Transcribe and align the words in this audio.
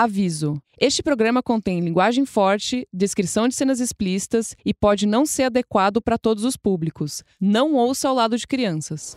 Aviso: 0.00 0.62
este 0.80 1.02
programa 1.02 1.42
contém 1.42 1.80
linguagem 1.80 2.24
forte, 2.24 2.86
descrição 2.92 3.48
de 3.48 3.56
cenas 3.56 3.80
explícitas 3.80 4.54
e 4.64 4.72
pode 4.72 5.06
não 5.06 5.26
ser 5.26 5.42
adequado 5.42 6.00
para 6.00 6.16
todos 6.16 6.44
os 6.44 6.56
públicos. 6.56 7.24
Não 7.40 7.74
ouça 7.74 8.08
ao 8.08 8.14
lado 8.14 8.36
de 8.36 8.46
crianças. 8.46 9.16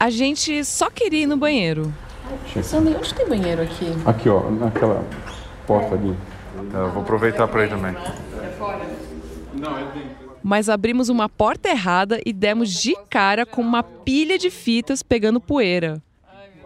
A 0.00 0.08
gente 0.08 0.64
só 0.64 0.88
queria 0.88 1.24
ir 1.24 1.26
no 1.26 1.36
banheiro. 1.36 1.92
Sandy, 2.62 2.96
onde 2.96 3.12
tem 3.12 3.28
banheiro 3.28 3.60
aqui? 3.60 3.84
Aqui, 4.06 4.30
ó, 4.30 4.50
naquela 4.50 5.04
porta 5.66 5.94
ali. 5.94 6.16
Eu 6.72 6.90
vou 6.90 7.02
aproveitar 7.02 7.46
para 7.48 7.66
ir 7.66 7.68
também. 7.68 7.94
Mas 10.46 10.68
abrimos 10.68 11.08
uma 11.08 11.28
porta 11.28 11.68
errada 11.68 12.20
e 12.24 12.32
demos 12.32 12.70
de 12.70 12.94
cara 13.10 13.44
com 13.44 13.60
uma 13.60 13.82
pilha 13.82 14.38
de 14.38 14.48
fitas 14.48 15.02
pegando 15.02 15.40
poeira. 15.40 16.00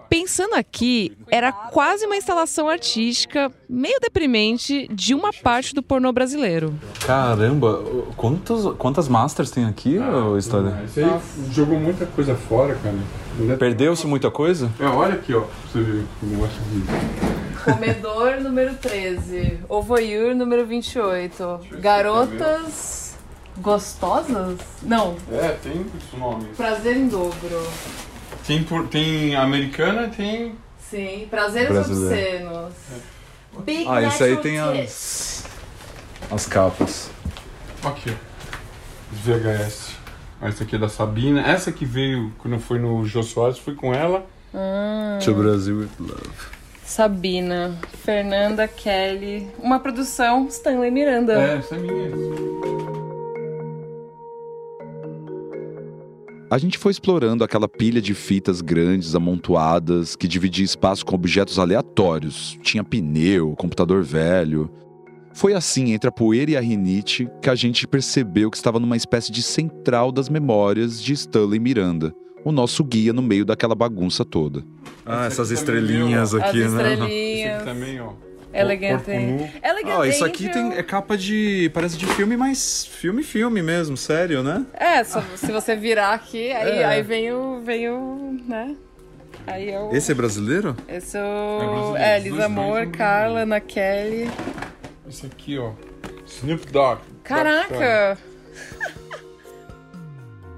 Pensando 0.06 0.54
aqui, 0.54 1.16
era 1.30 1.50
quase 1.50 2.04
uma 2.04 2.14
instalação 2.14 2.68
artística, 2.68 3.50
meio 3.66 3.98
deprimente, 3.98 4.86
de 4.92 5.14
uma 5.14 5.32
parte 5.32 5.74
do 5.74 5.82
pornô 5.82 6.12
brasileiro. 6.12 6.74
Caramba, 7.06 7.82
quantas, 8.18 8.66
quantas 8.76 9.08
masters 9.08 9.50
tem 9.50 9.64
aqui, 9.64 9.96
ah, 9.96 10.36
história? 10.36 10.78
Esse 10.84 11.02
aí 11.02 11.18
jogou 11.50 11.80
muita 11.80 12.04
coisa 12.04 12.34
fora, 12.34 12.74
cara. 12.74 13.56
Perdeu-se 13.56 14.06
muita 14.06 14.30
coisa? 14.30 14.70
É, 14.78 14.84
olha 14.84 15.14
aqui, 15.14 15.32
ó. 15.32 15.40
Pra 15.40 15.50
você 15.72 15.80
ver 15.80 16.04
o 16.22 16.26
negócio 16.26 16.60
aqui. 16.60 17.64
Comedor 17.64 18.42
número 18.42 18.74
13. 18.74 19.60
Ovoyur 19.70 20.34
número 20.34 20.66
28. 20.66 21.60
Garotas 21.80 23.09
gostosas? 23.60 24.58
Não. 24.82 25.16
É, 25.30 25.48
tem 25.62 25.86
esse 25.96 26.16
nome. 26.16 26.46
Prazer 26.56 26.96
em 26.96 27.08
dobro. 27.08 27.68
Tem, 28.46 28.62
por, 28.64 28.88
tem 28.88 29.36
americana 29.36 30.08
tem. 30.08 30.56
Sim, 30.78 31.26
prazeres 31.30 31.68
Brasileiro. 31.68 32.48
obscenos. 32.48 32.74
É. 32.92 33.62
Big 33.62 33.86
ah, 33.88 34.02
isso 34.02 34.24
aí 34.24 34.36
tem 34.36 34.58
as. 34.58 35.44
as 36.30 36.46
capas. 36.46 37.10
Aqui, 37.84 38.10
ó. 38.10 38.30
VHS. 39.12 39.96
Essa 40.40 40.64
aqui 40.64 40.76
é 40.76 40.78
da 40.78 40.88
Sabina. 40.88 41.42
Essa 41.42 41.70
que 41.70 41.84
veio 41.84 42.32
quando 42.38 42.58
foi 42.58 42.78
no 42.78 43.04
Jô 43.04 43.22
Soares, 43.22 43.58
fui 43.58 43.74
com 43.74 43.92
ela. 43.92 44.24
Hum. 44.54 45.18
To 45.24 45.34
Brasil 45.34 45.76
with 45.78 45.90
Love. 45.98 46.60
Sabina, 46.84 47.78
Fernanda 48.04 48.66
Kelly. 48.66 49.48
Uma 49.58 49.78
produção 49.78 50.48
Stanley 50.48 50.90
Miranda. 50.90 51.34
É, 51.34 51.58
essa 51.58 51.76
é 51.76 51.78
minha. 51.78 52.99
A 56.50 56.58
gente 56.58 56.78
foi 56.78 56.90
explorando 56.90 57.44
aquela 57.44 57.68
pilha 57.68 58.02
de 58.02 58.12
fitas 58.12 58.60
grandes, 58.60 59.14
amontoadas, 59.14 60.16
que 60.16 60.26
dividia 60.26 60.64
espaço 60.64 61.06
com 61.06 61.14
objetos 61.14 61.60
aleatórios. 61.60 62.58
Tinha 62.60 62.82
pneu, 62.82 63.54
computador 63.54 64.02
velho. 64.02 64.68
Foi 65.32 65.54
assim, 65.54 65.92
entre 65.92 66.08
a 66.08 66.12
poeira 66.12 66.50
e 66.50 66.56
a 66.56 66.60
rinite, 66.60 67.28
que 67.40 67.48
a 67.48 67.54
gente 67.54 67.86
percebeu 67.86 68.50
que 68.50 68.56
estava 68.56 68.80
numa 68.80 68.96
espécie 68.96 69.30
de 69.30 69.44
central 69.44 70.10
das 70.10 70.28
memórias 70.28 71.00
de 71.00 71.12
Stanley 71.12 71.60
Miranda, 71.60 72.12
o 72.44 72.50
nosso 72.50 72.82
guia 72.82 73.12
no 73.12 73.22
meio 73.22 73.44
daquela 73.44 73.76
bagunça 73.76 74.24
toda. 74.24 74.64
Ah, 75.06 75.26
essas 75.26 75.52
estrelinhas 75.52 76.34
aqui, 76.34 76.64
As 76.64 76.72
né? 76.72 76.94
estrelinhas. 76.94 77.10
Esse 77.12 77.48
aqui 77.48 77.64
também, 77.64 78.00
ó. 78.00 78.29
Elegante. 78.52 79.10
Elegante. 79.10 80.00
Ah, 80.02 80.06
isso 80.06 80.24
aqui 80.24 80.48
tem, 80.48 80.72
é 80.72 80.82
capa 80.82 81.16
de. 81.16 81.70
Parece 81.72 81.96
de 81.96 82.06
filme, 82.06 82.36
mas 82.36 82.84
filme, 82.84 83.22
filme 83.22 83.62
mesmo, 83.62 83.96
sério, 83.96 84.42
né? 84.42 84.66
É, 84.74 85.04
só, 85.04 85.22
se 85.36 85.52
você 85.52 85.76
virar 85.76 86.12
aqui, 86.12 86.50
aí, 86.52 86.78
é. 86.78 86.84
aí 86.84 87.02
vem 87.02 87.32
o. 87.32 87.60
Vem 87.60 87.88
o. 87.88 88.40
né? 88.46 88.74
Aí 89.46 89.70
é 89.70 89.80
o... 89.80 89.94
Esse 89.94 90.12
é 90.12 90.14
brasileiro? 90.14 90.76
Esse 90.88 91.16
é 91.16 91.22
o. 91.22 91.96
É, 91.96 92.16
é 92.16 92.18
Lisa 92.18 92.46
Amor, 92.46 92.88
Carla, 92.88 93.40
Ana 93.40 93.60
Kelly. 93.60 94.30
Esse 95.08 95.26
aqui, 95.26 95.58
ó. 95.58 95.72
Snoop 96.26 96.66
Dogg. 96.70 97.00
Caraca! 97.24 98.18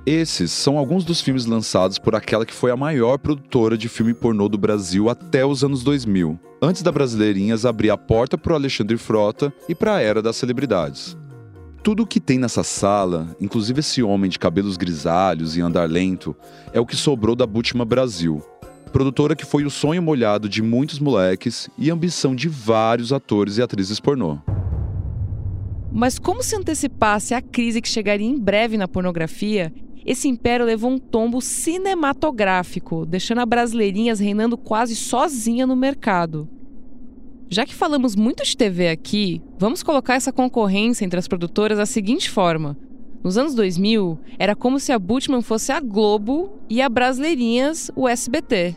Esses 0.04 0.50
são 0.50 0.78
alguns 0.78 1.04
dos 1.04 1.20
filmes 1.20 1.46
lançados 1.46 1.96
por 1.96 2.16
aquela 2.16 2.44
que 2.44 2.52
foi 2.52 2.72
a 2.72 2.76
maior 2.76 3.18
produtora 3.18 3.78
de 3.78 3.88
filme 3.88 4.12
pornô 4.12 4.48
do 4.48 4.58
Brasil 4.58 5.08
até 5.08 5.46
os 5.46 5.62
anos 5.62 5.84
2000, 5.84 6.36
antes 6.60 6.82
da 6.82 6.90
Brasileirinhas 6.90 7.64
abrir 7.64 7.90
a 7.90 7.96
porta 7.96 8.36
para 8.36 8.52
o 8.52 8.56
Alexandre 8.56 8.96
Frota 8.96 9.52
e 9.68 9.76
para 9.76 9.94
a 9.94 10.00
era 10.00 10.20
das 10.20 10.34
celebridades. 10.34 11.16
Tudo 11.84 12.02
o 12.02 12.06
que 12.06 12.18
tem 12.18 12.36
nessa 12.36 12.64
sala, 12.64 13.36
inclusive 13.40 13.78
esse 13.78 14.02
homem 14.02 14.28
de 14.28 14.40
cabelos 14.40 14.76
grisalhos 14.76 15.56
e 15.56 15.60
andar 15.60 15.88
lento, 15.88 16.34
é 16.72 16.80
o 16.80 16.86
que 16.86 16.96
sobrou 16.96 17.36
da 17.36 17.46
Bútima 17.46 17.84
Brasil, 17.84 18.42
produtora 18.92 19.36
que 19.36 19.46
foi 19.46 19.64
o 19.64 19.70
sonho 19.70 20.02
molhado 20.02 20.48
de 20.48 20.62
muitos 20.62 20.98
moleques 20.98 21.70
e 21.78 21.92
ambição 21.92 22.34
de 22.34 22.48
vários 22.48 23.12
atores 23.12 23.56
e 23.56 23.62
atrizes 23.62 24.00
pornô. 24.00 24.38
Mas 25.94 26.18
como 26.18 26.42
se 26.42 26.56
antecipasse 26.56 27.34
a 27.34 27.42
crise 27.42 27.82
que 27.82 27.88
chegaria 27.88 28.26
em 28.26 28.38
breve 28.38 28.78
na 28.78 28.88
pornografia, 28.88 29.70
esse 30.04 30.28
império 30.28 30.66
levou 30.66 30.90
um 30.90 30.98
tombo 30.98 31.40
cinematográfico, 31.40 33.06
deixando 33.06 33.38
a 33.38 33.46
Brasileirinhas 33.46 34.20
reinando 34.20 34.56
quase 34.58 34.96
sozinha 34.96 35.66
no 35.66 35.76
mercado. 35.76 36.48
Já 37.48 37.66
que 37.66 37.74
falamos 37.74 38.16
muito 38.16 38.42
de 38.44 38.56
TV 38.56 38.88
aqui, 38.88 39.42
vamos 39.58 39.82
colocar 39.82 40.14
essa 40.14 40.32
concorrência 40.32 41.04
entre 41.04 41.18
as 41.18 41.28
produtoras 41.28 41.78
da 41.78 41.86
seguinte 41.86 42.30
forma. 42.30 42.76
Nos 43.22 43.38
anos 43.38 43.54
2000, 43.54 44.18
era 44.38 44.56
como 44.56 44.80
se 44.80 44.90
a 44.90 44.98
Butman 44.98 45.42
fosse 45.42 45.70
a 45.70 45.78
Globo 45.78 46.58
e 46.68 46.82
a 46.82 46.88
Brasileirinhas 46.88 47.90
o 47.94 48.08
SBT. 48.08 48.74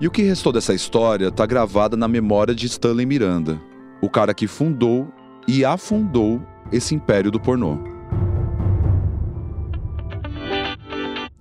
E 0.00 0.06
o 0.08 0.10
que 0.10 0.22
restou 0.22 0.52
dessa 0.52 0.74
história 0.74 1.28
está 1.28 1.46
gravada 1.46 1.96
na 1.96 2.08
memória 2.08 2.54
de 2.54 2.66
Stanley 2.66 3.06
Miranda, 3.06 3.62
o 4.00 4.08
cara 4.08 4.34
que 4.34 4.48
fundou 4.48 5.06
e 5.46 5.64
afundou 5.64 6.42
esse 6.72 6.94
império 6.94 7.30
do 7.30 7.38
pornô. 7.38 7.91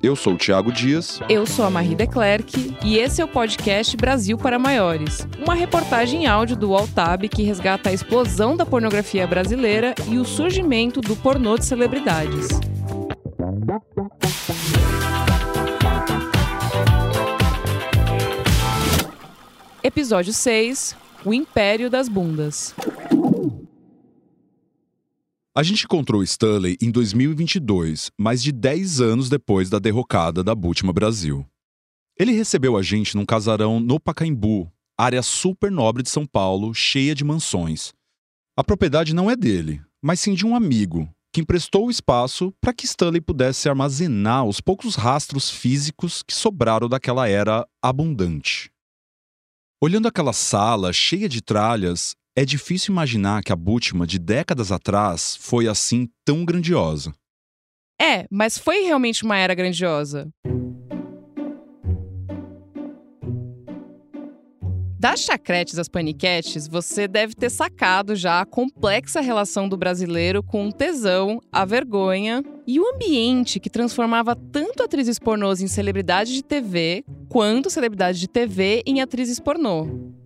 Eu 0.04 0.16
sou 0.16 0.34
o 0.34 0.38
Thiago 0.38 0.72
Dias. 0.72 1.20
Eu 1.30 1.46
sou 1.46 1.64
a 1.64 1.70
Marie 1.70 1.94
Declerc 1.94 2.76
e 2.84 2.98
esse 2.98 3.22
é 3.22 3.24
o 3.24 3.28
podcast 3.28 3.96
Brasil 3.96 4.36
para 4.36 4.58
Maiores, 4.58 5.28
uma 5.38 5.54
reportagem 5.54 6.24
em 6.24 6.28
áudio 6.28 6.56
do 6.56 6.74
Altab 6.76 7.30
que 7.30 7.44
resgata 7.44 7.90
a 7.90 7.94
explosão 7.94 8.58
da 8.58 8.66
pornografia 8.66 9.28
brasileira 9.28 9.94
e 10.10 10.18
o 10.18 10.26
surgimento 10.26 11.02
do 11.02 11.16
pornô 11.16 11.56
de 11.56 11.66
celebridades. 11.66 12.48
Episódio 19.84 20.34
6 20.34 20.96
O 21.24 21.32
Império 21.32 21.92
das 21.92 22.10
Bundas. 22.10 22.74
A 25.54 25.64
gente 25.64 25.84
encontrou 25.84 26.24
Stanley 26.24 26.78
em 26.82 26.90
2022, 26.90 28.10
mais 28.18 28.42
de 28.42 28.54
10 28.54 29.02
anos 29.02 29.28
depois 29.28 29.70
da 29.70 29.80
derrocada 29.80 30.42
da 30.42 30.56
Búltima 30.56 30.94
Brasil. 30.94 31.46
Ele 32.18 32.32
recebeu 32.32 32.78
a 32.78 32.82
gente 32.82 33.18
num 33.18 33.26
casarão 33.26 33.78
no 33.78 34.00
Pacaembu, 34.00 34.72
área 34.98 35.22
super 35.22 35.70
nobre 35.70 36.04
de 36.04 36.10
São 36.10 36.26
Paulo, 36.26 36.74
cheia 36.74 37.14
de 37.14 37.26
mansões. 37.26 37.92
A 38.56 38.64
propriedade 38.64 39.14
não 39.14 39.30
é 39.30 39.36
dele, 39.36 39.82
mas 40.02 40.22
sim 40.22 40.34
de 40.34 40.46
um 40.46 40.56
amigo, 40.56 41.14
que 41.34 41.42
emprestou 41.42 41.88
o 41.88 41.92
espaço 41.92 42.54
para 42.62 42.74
que 42.74 42.86
Stanley 42.86 43.20
pudesse 43.20 43.68
armazenar 43.68 44.46
os 44.46 44.62
poucos 44.62 44.96
rastros 44.96 45.50
físicos 45.50 46.24
que 46.24 46.34
sobraram 46.34 46.88
daquela 46.88 47.28
era 47.28 47.68
abundante. 47.84 48.72
Olhando 49.84 50.08
aquela 50.08 50.32
sala 50.32 50.94
cheia 50.94 51.28
de 51.28 51.42
tralhas, 51.42 52.16
é 52.36 52.46
difícil 52.46 52.92
imaginar 52.92 53.44
que 53.44 53.52
a 53.52 53.56
Bútima 53.56 54.08
de 54.08 54.18
décadas 54.18 54.72
atrás 54.72 55.36
foi 55.40 55.68
assim 55.68 56.10
tão 56.26 56.46
grandiosa. 56.46 57.14
É, 58.02 58.26
mas 58.32 58.58
foi 58.58 58.84
realmente 58.84 59.24
uma 59.24 59.38
era 59.38 59.54
grandiosa. 59.54 60.30
Das 64.98 65.22
chacretes 65.22 65.80
às 65.80 65.90
paniquetes, 65.90 66.68
você 66.68 67.08
deve 67.08 67.34
ter 67.34 67.50
sacado 67.50 68.16
já 68.16 68.40
a 68.40 68.46
complexa 68.46 69.20
relação 69.20 69.68
do 69.68 69.76
brasileiro 69.76 70.44
com 70.44 70.68
o 70.68 70.72
tesão, 70.72 71.40
a 71.52 71.66
vergonha 71.66 72.44
e 72.68 72.80
o 72.80 72.88
ambiente 72.88 73.60
que 73.60 73.70
transformava 73.70 74.36
tanto 74.36 74.84
atrizes 74.84 75.18
pornôs 75.18 75.60
em 75.60 75.68
celebridades 75.68 76.34
de 76.34 76.44
TV, 76.44 77.04
quanto 77.28 77.70
celebridades 77.70 78.20
de 78.20 78.28
TV 78.28 78.84
em 78.86 79.02
atrizes 79.02 79.40
pornô. 79.40 80.21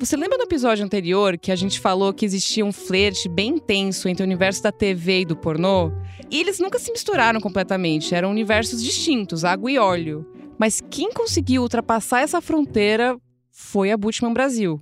Você 0.00 0.16
lembra 0.16 0.38
do 0.38 0.44
episódio 0.44 0.84
anterior 0.84 1.36
que 1.36 1.50
a 1.50 1.56
gente 1.56 1.80
falou 1.80 2.14
que 2.14 2.24
existia 2.24 2.64
um 2.64 2.70
flerte 2.70 3.28
bem 3.28 3.54
intenso 3.56 4.08
entre 4.08 4.22
o 4.22 4.26
universo 4.26 4.62
da 4.62 4.70
TV 4.70 5.22
e 5.22 5.24
do 5.24 5.36
pornô? 5.36 5.90
E 6.30 6.40
eles 6.40 6.60
nunca 6.60 6.78
se 6.78 6.92
misturaram 6.92 7.40
completamente, 7.40 8.14
eram 8.14 8.30
universos 8.30 8.80
distintos, 8.80 9.44
água 9.44 9.68
e 9.72 9.76
óleo. 9.76 10.24
Mas 10.56 10.80
quem 10.88 11.12
conseguiu 11.12 11.62
ultrapassar 11.62 12.20
essa 12.20 12.40
fronteira 12.40 13.18
foi 13.50 13.90
a 13.90 13.96
Butchman 13.96 14.32
Brasil. 14.32 14.80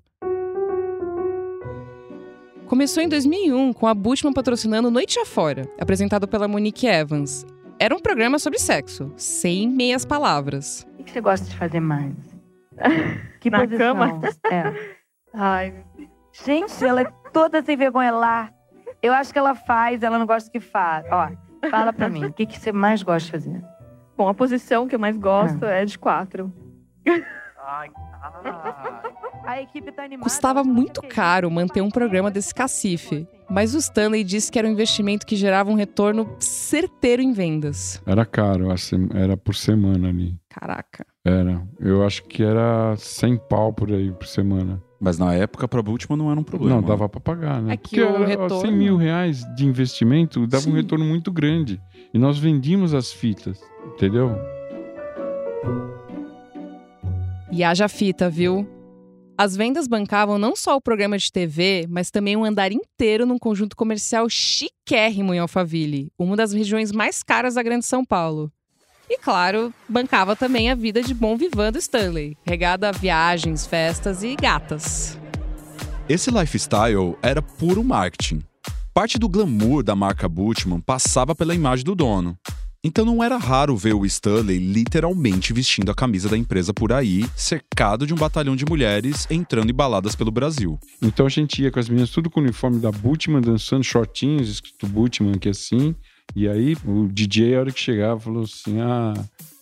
Começou 2.66 3.02
em 3.02 3.08
2001 3.08 3.72
com 3.72 3.86
a 3.86 3.94
Butchman 3.94 4.34
patrocinando 4.34 4.90
Noite 4.90 5.18
Afora, 5.18 5.66
apresentado 5.80 6.28
pela 6.28 6.46
Monique 6.46 6.86
Evans. 6.86 7.46
era 7.78 7.94
um 7.96 8.00
programa 8.00 8.38
sobre 8.38 8.58
sexo, 8.58 9.10
sem 9.16 9.66
meias 9.66 10.04
palavras. 10.04 10.86
O 10.98 11.04
que 11.04 11.10
você 11.12 11.20
gosta 11.22 11.46
de 11.48 11.56
fazer 11.56 11.80
mais? 11.80 12.12
Que 13.40 13.48
Na 13.48 13.60
posição? 13.60 13.78
cama? 13.78 14.20
É. 14.50 14.95
Ai, 15.36 15.84
Gente, 16.44 16.84
ela 16.84 17.02
é 17.02 17.12
toda 17.32 17.62
sem 17.62 17.76
vergonha 17.76 18.10
lá. 18.10 18.50
Eu 19.02 19.12
acho 19.12 19.32
que 19.32 19.38
ela 19.38 19.54
faz, 19.54 20.02
ela 20.02 20.18
não 20.18 20.26
gosta 20.26 20.50
que 20.50 20.60
faz. 20.60 21.04
Ó, 21.10 21.28
fala 21.70 21.92
pra 21.92 22.08
mim, 22.08 22.24
o 22.24 22.32
que, 22.32 22.44
que 22.46 22.58
você 22.58 22.72
mais 22.72 23.02
gosta 23.02 23.26
de 23.38 23.44
fazer? 23.44 23.64
bom, 24.16 24.28
a 24.28 24.34
posição 24.34 24.88
que 24.88 24.94
eu 24.94 24.98
mais 24.98 25.16
gosto 25.16 25.64
Ah. 25.64 25.70
é 25.72 25.84
de 25.84 25.98
quatro. 25.98 26.50
A 29.44 29.60
equipe 29.60 29.92
tá 29.92 30.04
animada. 30.04 30.24
Custava 30.24 30.64
muito 30.64 31.00
caro 31.02 31.50
manter 31.50 31.80
um 31.80 31.90
programa 31.90 32.30
desse 32.30 32.54
cacife, 32.54 33.26
mas 33.48 33.74
o 33.74 33.78
Stanley 33.78 34.24
disse 34.24 34.50
que 34.50 34.58
era 34.58 34.66
um 34.66 34.70
investimento 34.72 35.26
que 35.26 35.36
gerava 35.36 35.70
um 35.70 35.74
retorno 35.74 36.34
certeiro 36.40 37.22
em 37.22 37.32
vendas. 37.32 38.02
Era 38.06 38.24
caro, 38.24 38.68
era 39.14 39.36
por 39.36 39.54
semana 39.54 40.08
ali. 40.08 40.34
Caraca. 40.48 41.06
Era. 41.24 41.62
Eu 41.78 42.04
acho 42.04 42.22
que 42.24 42.42
era 42.42 42.94
100 42.96 43.36
pau 43.48 43.72
por 43.72 43.90
aí 43.90 44.10
por 44.12 44.26
semana. 44.26 44.82
Mas 44.98 45.18
na 45.18 45.34
época, 45.34 45.68
pra 45.68 45.82
Bultmann 45.82 46.16
não 46.16 46.30
era 46.30 46.40
um 46.40 46.42
problema. 46.42 46.76
Não, 46.80 46.82
dava 46.82 47.06
pra 47.08 47.20
pagar, 47.20 47.60
né? 47.60 47.74
É 47.74 47.76
que 47.76 47.82
Porque 47.96 48.00
o 48.02 48.06
era, 48.06 48.18
ó, 48.18 48.24
retorno- 48.24 48.60
100 48.60 48.72
mil 48.72 48.96
reais 48.96 49.44
de 49.54 49.66
investimento 49.66 50.46
dava 50.46 50.62
um 50.68 50.72
Sim. 50.72 50.76
retorno 50.76 51.04
muito 51.04 51.30
grande. 51.30 51.80
E 52.14 52.18
nós 52.18 52.38
vendíamos 52.38 52.94
as 52.94 53.12
fitas, 53.12 53.60
entendeu? 53.94 54.30
E 57.52 57.62
haja 57.62 57.88
fita, 57.88 58.28
viu? 58.28 58.66
As 59.38 59.54
vendas 59.54 59.86
bancavam 59.86 60.38
não 60.38 60.56
só 60.56 60.76
o 60.76 60.80
programa 60.80 61.18
de 61.18 61.30
TV, 61.30 61.86
mas 61.90 62.10
também 62.10 62.36
um 62.36 62.44
andar 62.44 62.72
inteiro 62.72 63.26
num 63.26 63.38
conjunto 63.38 63.76
comercial 63.76 64.28
chiquérrimo 64.30 65.34
em 65.34 65.38
Alphaville, 65.38 66.10
uma 66.18 66.36
das 66.36 66.52
regiões 66.54 66.90
mais 66.90 67.22
caras 67.22 67.54
da 67.54 67.62
Grande 67.62 67.84
São 67.84 68.02
Paulo. 68.04 68.50
E 69.08 69.18
claro, 69.18 69.72
bancava 69.88 70.34
também 70.34 70.70
a 70.70 70.74
vida 70.74 71.02
de 71.02 71.14
bom 71.14 71.36
vivan 71.36 71.70
do 71.70 71.78
Stanley, 71.78 72.36
regada 72.44 72.88
a 72.88 72.92
viagens, 72.92 73.66
festas 73.66 74.22
e 74.22 74.34
gatas. 74.34 75.18
Esse 76.08 76.30
lifestyle 76.30 77.16
era 77.22 77.40
puro 77.40 77.82
marketing. 77.82 78.42
Parte 78.92 79.18
do 79.18 79.28
glamour 79.28 79.82
da 79.82 79.94
marca 79.94 80.28
Bultmann 80.28 80.80
passava 80.80 81.34
pela 81.34 81.54
imagem 81.54 81.84
do 81.84 81.94
dono. 81.94 82.36
Então 82.82 83.04
não 83.04 83.22
era 83.22 83.36
raro 83.36 83.76
ver 83.76 83.94
o 83.94 84.06
Stanley 84.06 84.58
literalmente 84.58 85.52
vestindo 85.52 85.90
a 85.90 85.94
camisa 85.94 86.28
da 86.28 86.38
empresa 86.38 86.72
por 86.72 86.92
aí, 86.92 87.24
cercado 87.34 88.06
de 88.06 88.14
um 88.14 88.16
batalhão 88.16 88.54
de 88.54 88.64
mulheres 88.64 89.26
entrando 89.28 89.70
em 89.70 89.74
baladas 89.74 90.14
pelo 90.14 90.30
Brasil. 90.30 90.78
Então 91.02 91.26
a 91.26 91.28
gente 91.28 91.60
ia 91.60 91.70
com 91.70 91.80
as 91.80 91.88
meninas 91.88 92.10
tudo 92.10 92.30
com 92.30 92.38
o 92.38 92.42
uniforme 92.44 92.78
da 92.78 92.92
Bultmann, 92.92 93.40
dançando 93.40 93.82
shortinhos, 93.82 94.48
escrito 94.48 94.86
Bultmann 94.86 95.34
aqui 95.34 95.48
assim. 95.48 95.96
E 96.34 96.48
aí 96.48 96.76
o 96.84 97.08
DJ, 97.08 97.54
a 97.56 97.60
hora 97.60 97.72
que 97.72 97.80
chegava, 97.80 98.20
falou 98.20 98.44
assim: 98.44 98.80
ah, 98.80 99.14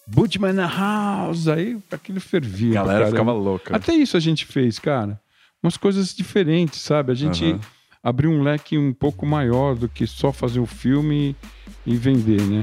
Bultmann 0.07 0.53
na 0.53 0.67
house. 0.67 1.49
Aí 1.49 1.79
aquilo 1.91 2.21
fervia. 2.21 2.81
A 2.81 2.85
galera 2.85 3.07
ficava 3.09 3.33
louca. 3.33 3.77
Até 3.77 3.95
isso 3.95 4.17
a 4.17 4.21
gente 4.21 4.45
fez, 4.45 4.79
cara. 4.79 5.21
Umas 5.63 5.77
coisas 5.77 6.15
diferentes, 6.15 6.81
sabe? 6.81 7.13
A 7.13 7.15
gente 7.15 7.45
Aham. 7.45 7.61
abriu 8.03 8.31
um 8.31 8.43
leque 8.43 8.77
um 8.77 8.93
pouco 8.93 9.25
maior 9.25 9.75
do 9.75 9.89
que 9.89 10.07
só 10.07 10.33
fazer 10.33 10.61
o 10.61 10.67
filme 10.67 11.35
e 11.87 11.97
vender, 11.97 12.43
né? 12.43 12.61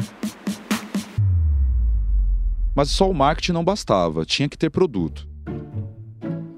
Mas 2.75 2.89
só 2.89 3.09
o 3.09 3.13
marketing 3.13 3.51
não 3.51 3.63
bastava, 3.63 4.23
tinha 4.23 4.47
que 4.47 4.57
ter 4.57 4.69
produto. 4.69 5.27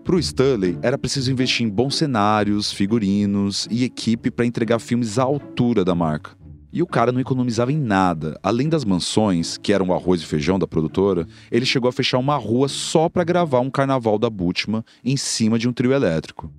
Pro 0.04 0.20
Stanley, 0.20 0.78
era 0.82 0.98
preciso 0.98 1.32
investir 1.32 1.66
em 1.66 1.70
bons 1.70 1.96
cenários, 1.96 2.72
figurinos 2.72 3.68
e 3.72 3.84
equipe 3.84 4.30
para 4.30 4.46
entregar 4.46 4.78
filmes 4.80 5.18
à 5.18 5.24
altura 5.24 5.84
da 5.84 5.96
marca. 5.96 6.32
E 6.74 6.82
o 6.82 6.88
cara 6.88 7.12
não 7.12 7.22
economizava 7.22 7.72
em 7.72 7.78
nada. 7.78 8.36
Além 8.42 8.68
das 8.68 8.84
mansões, 8.84 9.58
que 9.58 9.72
eram 9.72 9.90
o 9.90 9.94
arroz 9.94 10.24
e 10.24 10.26
feijão 10.26 10.58
da 10.58 10.66
produtora, 10.66 11.28
ele 11.52 11.68
chegou 11.68 11.88
a 11.88 11.94
fechar 11.94 12.18
uma 12.18 12.36
rua 12.36 12.68
só 12.68 13.08
para 13.08 13.24
gravar 13.24 13.60
um 13.60 13.70
carnaval 13.70 14.18
da 14.18 14.28
Bultmann 14.28 14.84
em 15.06 15.16
cima 15.16 15.60
de 15.60 15.70
um 15.70 15.72
trio 15.72 15.94
elétrico. 15.94 16.52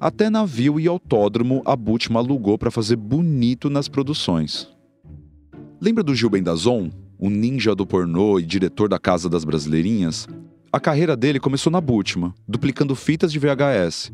Até 0.00 0.28
navio 0.28 0.80
e 0.80 0.88
autódromo 0.88 1.62
a 1.64 1.76
Bultmann 1.76 2.18
alugou 2.18 2.58
para 2.58 2.72
fazer 2.72 2.96
bonito 2.96 3.70
nas 3.70 3.86
produções. 3.86 4.68
Lembra 5.80 6.02
do 6.02 6.14
Gil 6.14 6.30
Bendazon, 6.30 6.90
o 7.16 7.30
ninja 7.30 7.72
do 7.72 7.86
pornô 7.86 8.40
e 8.40 8.42
diretor 8.44 8.88
da 8.88 8.98
Casa 8.98 9.28
das 9.28 9.44
Brasileirinhas? 9.44 10.26
A 10.72 10.80
carreira 10.80 11.16
dele 11.16 11.38
começou 11.38 11.70
na 11.70 11.80
Bultmann, 11.80 12.34
duplicando 12.48 12.96
fitas 12.96 13.30
de 13.30 13.38
VHS. 13.38 14.12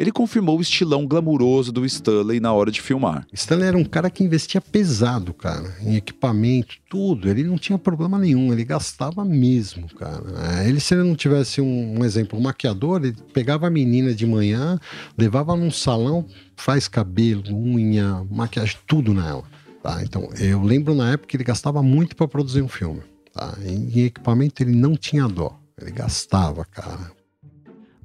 Ele 0.00 0.10
confirmou 0.10 0.56
o 0.56 0.62
estilão 0.62 1.06
glamuroso 1.06 1.70
do 1.70 1.84
Stanley 1.84 2.40
na 2.40 2.50
hora 2.54 2.70
de 2.70 2.80
filmar. 2.80 3.26
Stanley 3.34 3.68
era 3.68 3.76
um 3.76 3.84
cara 3.84 4.08
que 4.08 4.24
investia 4.24 4.58
pesado, 4.58 5.34
cara, 5.34 5.76
em 5.82 5.94
equipamento, 5.94 6.76
tudo. 6.88 7.28
Ele 7.28 7.44
não 7.44 7.58
tinha 7.58 7.76
problema 7.76 8.18
nenhum, 8.18 8.50
ele 8.50 8.64
gastava 8.64 9.22
mesmo, 9.26 9.88
cara. 9.94 10.24
É, 10.56 10.66
Ele, 10.66 10.80
se 10.80 10.94
ele 10.94 11.02
não 11.02 11.14
tivesse 11.14 11.60
um, 11.60 11.98
um 11.98 12.02
exemplo, 12.02 12.38
um 12.38 12.40
maquiador, 12.40 13.04
ele 13.04 13.14
pegava 13.34 13.66
a 13.66 13.70
menina 13.70 14.14
de 14.14 14.26
manhã, 14.26 14.80
levava 15.18 15.54
num 15.54 15.70
salão, 15.70 16.24
faz 16.56 16.88
cabelo, 16.88 17.54
unha, 17.54 18.26
maquiagem, 18.30 18.78
tudo 18.86 19.12
nela. 19.12 19.44
Tá? 19.82 20.02
Então, 20.02 20.30
eu 20.38 20.62
lembro 20.62 20.94
na 20.94 21.12
época 21.12 21.28
que 21.28 21.36
ele 21.36 21.44
gastava 21.44 21.82
muito 21.82 22.16
para 22.16 22.26
produzir 22.26 22.62
um 22.62 22.68
filme. 22.68 23.02
Tá? 23.34 23.54
Em, 23.62 24.00
em 24.00 24.04
equipamento, 24.04 24.62
ele 24.62 24.74
não 24.74 24.96
tinha 24.96 25.28
dó. 25.28 25.60
Ele 25.78 25.90
gastava, 25.90 26.64
cara. 26.64 27.19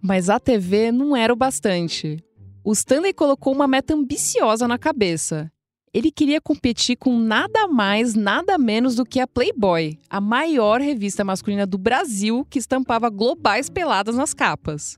Mas 0.08 0.30
a 0.30 0.40
TV 0.40 0.92
não 0.92 1.18
era 1.18 1.34
o 1.34 1.36
bastante. 1.36 2.24
O 2.64 2.74
Stanley 2.74 3.12
colocou 3.12 3.52
uma 3.52 3.68
meta 3.68 3.96
ambiciosa 3.96 4.68
na 4.68 4.78
cabeça. 4.78 5.52
Ele 5.92 6.12
queria 6.12 6.40
competir 6.40 6.96
com 6.96 7.18
nada 7.18 7.68
mais, 7.68 8.14
nada 8.14 8.56
menos 8.56 8.94
do 8.94 9.04
que 9.04 9.20
a 9.20 9.26
Playboy, 9.26 9.98
a 10.08 10.22
maior 10.22 10.80
revista 10.80 11.24
masculina 11.24 11.66
do 11.66 11.80
Brasil 11.80 12.46
que 12.52 12.60
estampava 12.60 13.10
globais 13.10 13.68
peladas 13.68 14.16
nas 14.16 14.32
capas. 14.32 14.96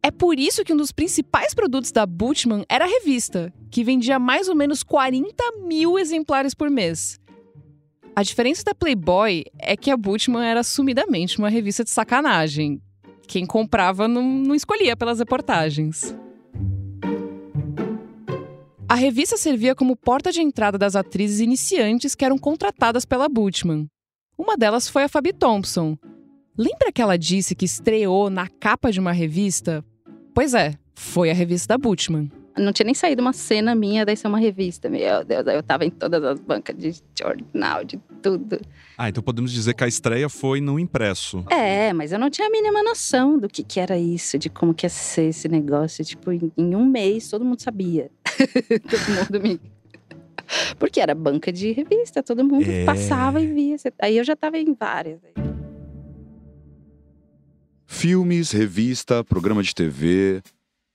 É 0.00 0.12
por 0.12 0.38
isso 0.38 0.62
que 0.62 0.72
um 0.72 0.76
dos 0.76 0.92
principais 0.92 1.52
produtos 1.52 1.90
da 1.90 2.06
Bultmann 2.06 2.64
era 2.68 2.84
a 2.84 2.88
revista, 2.88 3.52
que 3.72 3.82
vendia 3.82 4.20
mais 4.20 4.48
ou 4.48 4.54
menos 4.54 4.84
40 4.84 5.34
mil 5.66 5.98
exemplares 5.98 6.54
por 6.54 6.70
mês. 6.70 7.18
A 8.14 8.22
diferença 8.22 8.62
da 8.62 8.72
Playboy 8.72 9.46
é 9.58 9.76
que 9.76 9.90
a 9.90 9.96
Bultmann 9.96 10.46
era 10.46 10.60
assumidamente 10.60 11.40
uma 11.40 11.48
revista 11.48 11.82
de 11.82 11.90
sacanagem, 11.90 12.80
quem 13.32 13.46
comprava 13.46 14.06
não, 14.06 14.22
não 14.22 14.54
escolhia 14.54 14.94
pelas 14.94 15.18
reportagens. 15.18 16.14
A 18.86 18.94
revista 18.94 19.38
servia 19.38 19.74
como 19.74 19.96
porta 19.96 20.30
de 20.30 20.42
entrada 20.42 20.76
das 20.76 20.94
atrizes 20.94 21.40
iniciantes 21.40 22.14
que 22.14 22.26
eram 22.26 22.36
contratadas 22.36 23.06
pela 23.06 23.30
Bultmann. 23.30 23.86
Uma 24.36 24.54
delas 24.54 24.86
foi 24.86 25.04
a 25.04 25.08
Fabi 25.08 25.32
Thompson. 25.32 25.96
Lembra 26.58 26.92
que 26.92 27.00
ela 27.00 27.16
disse 27.16 27.54
que 27.54 27.64
estreou 27.64 28.28
na 28.28 28.48
capa 28.48 28.92
de 28.92 29.00
uma 29.00 29.12
revista? 29.12 29.82
Pois 30.34 30.52
é, 30.52 30.74
foi 30.94 31.30
a 31.30 31.34
revista 31.34 31.68
da 31.68 31.78
Bultmann. 31.78 32.30
Não 32.56 32.72
tinha 32.72 32.84
nem 32.84 32.94
saído 32.94 33.22
uma 33.22 33.32
cena 33.32 33.74
minha, 33.74 34.04
daí 34.04 34.16
ser 34.16 34.28
uma 34.28 34.38
revista. 34.38 34.88
Meu 34.90 35.24
Deus, 35.24 35.46
eu 35.46 35.62
tava 35.62 35.84
em 35.86 35.90
todas 35.90 36.22
as 36.22 36.38
bancas 36.38 36.76
de 36.76 36.92
jornal, 37.18 37.82
de 37.84 37.98
tudo. 38.22 38.60
Ah, 38.98 39.08
então 39.08 39.22
podemos 39.22 39.50
dizer 39.50 39.74
que 39.74 39.82
a 39.82 39.88
estreia 39.88 40.28
foi 40.28 40.60
no 40.60 40.78
impresso. 40.78 41.44
É, 41.50 41.92
mas 41.92 42.12
eu 42.12 42.18
não 42.18 42.28
tinha 42.28 42.46
a 42.46 42.50
mínima 42.50 42.82
noção 42.82 43.38
do 43.38 43.48
que, 43.48 43.62
que 43.62 43.80
era 43.80 43.96
isso, 43.98 44.38
de 44.38 44.50
como 44.50 44.74
que 44.74 44.84
ia 44.84 44.90
ser 44.90 45.30
esse 45.30 45.48
negócio. 45.48 46.04
Tipo, 46.04 46.30
em, 46.30 46.52
em 46.56 46.76
um 46.76 46.84
mês 46.84 47.28
todo 47.30 47.44
mundo 47.44 47.60
sabia. 47.62 48.10
todo 48.88 49.16
mundo 49.16 49.40
me. 49.42 49.60
Porque 50.78 51.00
era 51.00 51.14
banca 51.14 51.50
de 51.50 51.72
revista, 51.72 52.22
todo 52.22 52.44
mundo 52.44 52.68
É. 52.70 52.84
passava 52.84 53.40
e 53.40 53.46
via. 53.46 53.76
Aí 54.00 54.18
eu 54.18 54.24
já 54.24 54.36
tava 54.36 54.58
em 54.58 54.74
várias. 54.78 55.20
Filmes, 57.86 58.50
revista, 58.50 59.22
programa 59.22 59.62
de 59.62 59.74
TV. 59.74 60.42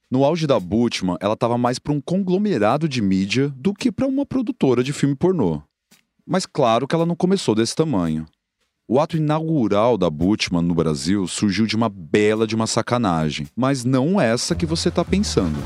No 0.10 0.24
auge 0.24 0.48
da 0.48 0.58
Bultmann, 0.58 1.18
ela 1.20 1.34
estava 1.34 1.58
mais 1.58 1.80
para 1.80 1.92
um 1.92 2.00
conglomerado 2.00 2.88
de 2.88 3.02
mídia 3.02 3.50
do 3.58 3.74
que 3.74 3.92
para 3.92 4.08
uma 4.08 4.26
produtora 4.26 4.82
de 4.82 4.94
filme 4.94 5.14
pornô. 5.14 5.62
Mas 6.26 6.46
claro 6.46 6.88
que 6.88 6.96
ela 6.96 7.06
não 7.06 7.14
começou 7.16 7.54
desse 7.54 7.76
tamanho. 7.76 8.26
O 8.88 9.02
ato 9.02 9.18
inaugural 9.18 9.98
da 9.98 10.10
Bultmann 10.10 10.64
no 10.64 10.74
Brasil 10.74 11.28
surgiu 11.28 11.66
de 11.66 11.76
uma 11.76 11.90
bela 11.90 12.48
de 12.48 12.56
uma 12.56 12.68
sacanagem, 12.68 13.48
mas 13.54 13.84
não 13.84 14.20
essa 14.20 14.56
que 14.56 14.66
você 14.66 14.88
está 14.88 15.04
pensando. 15.04 15.58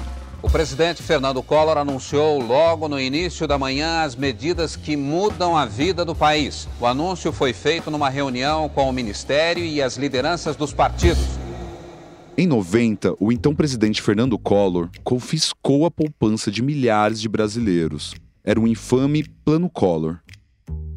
O 0.42 0.50
presidente 0.50 1.04
Fernando 1.04 1.44
Collor 1.44 1.78
anunciou 1.78 2.42
logo 2.42 2.88
no 2.88 3.00
início 3.00 3.48
da 3.48 3.60
manhã 3.60 4.02
as 4.02 4.16
medidas 4.16 4.76
que 4.76 4.98
mudam 4.98 5.56
a 5.56 5.68
vida 5.68 6.04
do 6.04 6.16
país. 6.16 6.68
O 6.80 6.88
anúncio 6.88 7.32
foi 7.32 7.54
feito 7.54 7.92
numa 7.92 8.10
reunião 8.10 8.68
com 8.68 8.90
o 8.90 8.92
ministério 8.92 9.64
e 9.64 9.84
as 9.84 9.98
lideranças 9.98 10.56
dos 10.56 10.74
partidos. 10.74 11.51
Em 12.38 12.48
90, 12.48 13.16
o 13.20 13.32
então 13.32 13.54
presidente 13.54 14.02
Fernando 14.02 14.40
Collor 14.40 14.90
confiscou 15.04 15.86
a 15.86 15.92
poupança 15.92 16.50
de 16.50 16.62
milhares 16.62 17.20
de 17.20 17.28
brasileiros. 17.28 18.16
Era 18.44 18.60
um 18.60 18.66
infame 18.66 19.26
Plano 19.44 19.70
Collor. 19.70 20.18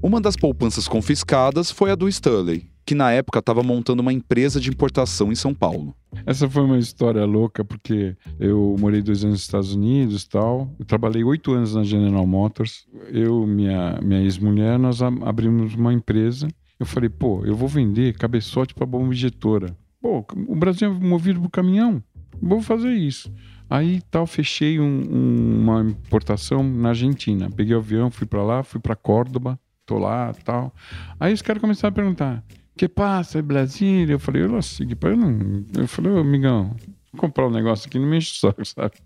Uma 0.00 0.20
das 0.20 0.36
poupanças 0.36 0.86
confiscadas 0.86 1.72
foi 1.72 1.90
a 1.90 1.96
do 1.96 2.08
Stanley, 2.08 2.70
que 2.86 2.94
na 2.94 3.10
época 3.10 3.40
estava 3.40 3.64
montando 3.64 4.00
uma 4.00 4.12
empresa 4.12 4.60
de 4.60 4.70
importação 4.70 5.32
em 5.32 5.34
São 5.34 5.52
Paulo. 5.52 5.94
Essa 6.24 6.48
foi 6.48 6.62
uma 6.62 6.78
história 6.78 7.24
louca, 7.24 7.64
porque 7.64 8.16
eu 8.38 8.76
morei 8.78 9.02
dois 9.02 9.24
anos 9.24 9.34
nos 9.34 9.42
Estados 9.42 9.74
Unidos 9.74 10.24
tal. 10.26 10.70
Eu 10.78 10.84
trabalhei 10.84 11.24
oito 11.24 11.52
anos 11.52 11.74
na 11.74 11.82
General 11.82 12.26
Motors. 12.26 12.86
Eu 13.08 13.44
minha 13.44 13.98
minha 14.00 14.22
ex-mulher, 14.22 14.78
nós 14.78 15.02
abrimos 15.02 15.74
uma 15.74 15.92
empresa. 15.92 16.46
Eu 16.78 16.86
falei, 16.86 17.08
pô, 17.08 17.44
eu 17.44 17.56
vou 17.56 17.68
vender 17.68 18.16
cabeçote 18.16 18.72
para 18.72 18.86
bomba 18.86 19.12
injetora. 19.12 19.76
Pô, 20.04 20.22
o 20.48 20.54
Brasil 20.54 20.90
é 20.90 20.92
movido 20.92 21.40
por 21.40 21.48
caminhão. 21.48 22.04
Vou 22.38 22.60
fazer 22.60 22.92
isso. 22.92 23.32
Aí 23.70 24.02
tal, 24.10 24.26
fechei 24.26 24.78
um, 24.78 24.84
um, 24.84 25.62
uma 25.62 25.80
importação 25.80 26.62
na 26.62 26.90
Argentina. 26.90 27.48
Peguei 27.48 27.74
o 27.74 27.78
avião, 27.78 28.10
fui 28.10 28.26
para 28.26 28.42
lá, 28.42 28.62
fui 28.62 28.78
para 28.78 28.94
Córdoba, 28.94 29.58
tô 29.86 29.96
lá 29.96 30.34
tal. 30.44 30.74
Aí 31.18 31.32
os 31.32 31.40
caras 31.40 31.58
começaram 31.58 31.90
a 31.90 31.96
perguntar: 31.96 32.44
que 32.76 32.86
passa, 32.86 33.40
Brasília? 33.40 34.12
Eu 34.12 34.18
falei: 34.18 34.42
eu 34.42 34.48
não 34.50 34.60
sigo, 34.60 34.92
eu 35.00 35.16
não. 35.16 35.64
Eu 35.74 35.88
falei: 35.88 36.12
ô, 36.12 36.18
amigão, 36.18 36.76
vou 37.10 37.22
comprar 37.22 37.46
um 37.46 37.50
negócio 37.50 37.88
aqui, 37.88 37.98
não 37.98 38.06
me 38.06 38.18
enche 38.18 38.32
o 38.32 38.40
saco, 38.40 38.62
sabe? 38.68 38.96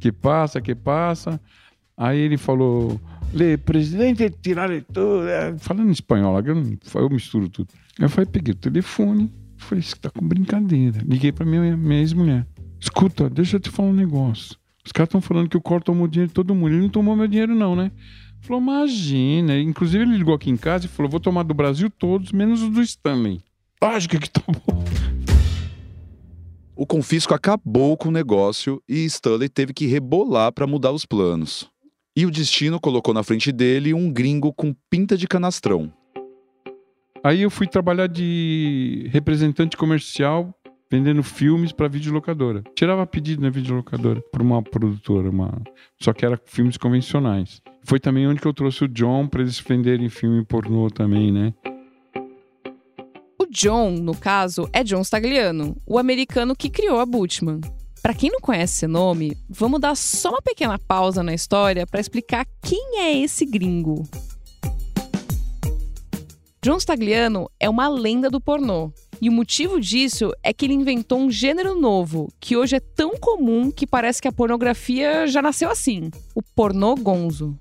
Que 0.00 0.10
passa, 0.10 0.60
que 0.60 0.74
passa. 0.74 1.40
Aí 1.96 2.18
ele 2.18 2.36
falou: 2.36 3.00
Le 3.32 3.56
presidente 3.58 4.28
tirar 4.28 4.70
tudo. 4.92 5.28
É, 5.28 5.56
falando 5.56 5.88
em 5.88 5.92
espanhol, 5.92 6.40
eu, 6.40 6.78
eu 6.96 7.10
misturo 7.10 7.48
tudo. 7.48 7.68
Eu 7.96 8.08
falei: 8.08 8.28
peguei 8.28 8.54
o 8.54 8.56
telefone, 8.56 9.32
falei: 9.66 9.82
você 9.82 9.96
tá 9.96 10.10
com 10.10 10.26
brincadeira. 10.26 11.02
Liguei 11.06 11.32
pra 11.32 11.44
minha, 11.44 11.76
minha 11.76 12.00
ex-mulher. 12.00 12.46
Escuta, 12.80 13.28
deixa 13.28 13.56
eu 13.56 13.60
te 13.60 13.70
falar 13.70 13.88
um 13.88 13.94
negócio. 13.94 14.56
Os 14.84 14.92
caras 14.92 15.08
estão 15.08 15.20
falando 15.20 15.48
que 15.48 15.56
o 15.56 15.60
Cor 15.60 15.82
tomou 15.82 16.06
dinheiro 16.06 16.28
de 16.28 16.34
todo 16.34 16.54
mundo. 16.54 16.72
Ele 16.72 16.82
não 16.82 16.88
tomou 16.88 17.16
meu 17.16 17.26
dinheiro, 17.26 17.54
não, 17.54 17.74
né? 17.74 17.90
Falou, 18.40 18.62
imagina. 18.62 19.58
Inclusive, 19.58 20.04
ele 20.04 20.16
ligou 20.16 20.34
aqui 20.34 20.48
em 20.48 20.56
casa 20.56 20.86
e 20.86 20.88
falou: 20.88 21.10
vou 21.10 21.20
tomar 21.20 21.42
do 21.42 21.54
Brasil 21.54 21.90
todos, 21.90 22.32
menos 22.32 22.62
o 22.62 22.70
do 22.70 22.80
Stanley. 22.80 23.40
Lógico 23.82 24.18
que 24.18 24.30
tomou. 24.30 24.84
O 26.74 26.86
confisco 26.86 27.34
acabou 27.34 27.96
com 27.96 28.10
o 28.10 28.12
negócio 28.12 28.82
e 28.86 29.04
Stanley 29.06 29.48
teve 29.48 29.72
que 29.72 29.86
rebolar 29.86 30.52
para 30.52 30.66
mudar 30.66 30.92
os 30.92 31.06
planos. 31.06 31.68
E 32.14 32.24
o 32.24 32.30
destino 32.30 32.78
colocou 32.78 33.12
na 33.12 33.22
frente 33.22 33.50
dele 33.50 33.92
um 33.94 34.12
gringo 34.12 34.52
com 34.52 34.74
pinta 34.90 35.16
de 35.16 35.26
canastrão. 35.26 35.92
Aí 37.26 37.42
eu 37.42 37.50
fui 37.50 37.66
trabalhar 37.66 38.06
de 38.06 39.10
representante 39.12 39.76
comercial 39.76 40.54
vendendo 40.88 41.24
filmes 41.24 41.72
para 41.72 41.88
videolocadora. 41.88 42.62
Tirava 42.76 43.04
pedido 43.04 43.42
na 43.42 43.50
videolocadora 43.50 44.22
para 44.30 44.40
uma 44.40 44.62
produtora, 44.62 45.28
uma... 45.28 45.60
só 46.00 46.12
que 46.12 46.24
era 46.24 46.40
filmes 46.44 46.76
convencionais. 46.76 47.60
Foi 47.82 47.98
também 47.98 48.28
onde 48.28 48.40
que 48.40 48.46
eu 48.46 48.54
trouxe 48.54 48.84
o 48.84 48.88
John 48.88 49.26
para 49.26 49.42
eles 49.42 49.58
venderem 49.58 50.08
filme 50.08 50.44
pornô 50.44 50.88
também, 50.88 51.32
né? 51.32 51.52
O 53.36 53.46
John, 53.50 53.90
no 53.90 54.16
caso, 54.16 54.70
é 54.72 54.84
John 54.84 55.02
Stagliano, 55.02 55.76
o 55.84 55.98
americano 55.98 56.54
que 56.54 56.70
criou 56.70 57.00
a 57.00 57.04
Butchman. 57.04 57.60
Para 58.00 58.14
quem 58.14 58.30
não 58.30 58.38
conhece 58.38 58.74
esse 58.74 58.86
nome, 58.86 59.36
vamos 59.50 59.80
dar 59.80 59.96
só 59.96 60.28
uma 60.28 60.42
pequena 60.42 60.78
pausa 60.78 61.24
na 61.24 61.34
história 61.34 61.88
para 61.88 61.98
explicar 61.98 62.46
quem 62.62 63.00
é 63.00 63.18
esse 63.18 63.44
gringo. 63.44 64.04
John 66.66 66.80
Stagliano 66.80 67.48
é 67.60 67.70
uma 67.70 67.86
lenda 67.86 68.28
do 68.28 68.40
pornô. 68.40 68.92
E 69.22 69.28
o 69.28 69.32
motivo 69.32 69.80
disso 69.80 70.32
é 70.42 70.52
que 70.52 70.66
ele 70.66 70.74
inventou 70.74 71.20
um 71.20 71.30
gênero 71.30 71.80
novo, 71.80 72.26
que 72.40 72.56
hoje 72.56 72.74
é 72.74 72.80
tão 72.80 73.16
comum 73.16 73.70
que 73.70 73.86
parece 73.86 74.20
que 74.20 74.26
a 74.26 74.32
pornografia 74.32 75.28
já 75.28 75.40
nasceu 75.40 75.70
assim: 75.70 76.10
o 76.34 76.42
pornô 76.42 76.96
gonzo. 76.96 77.56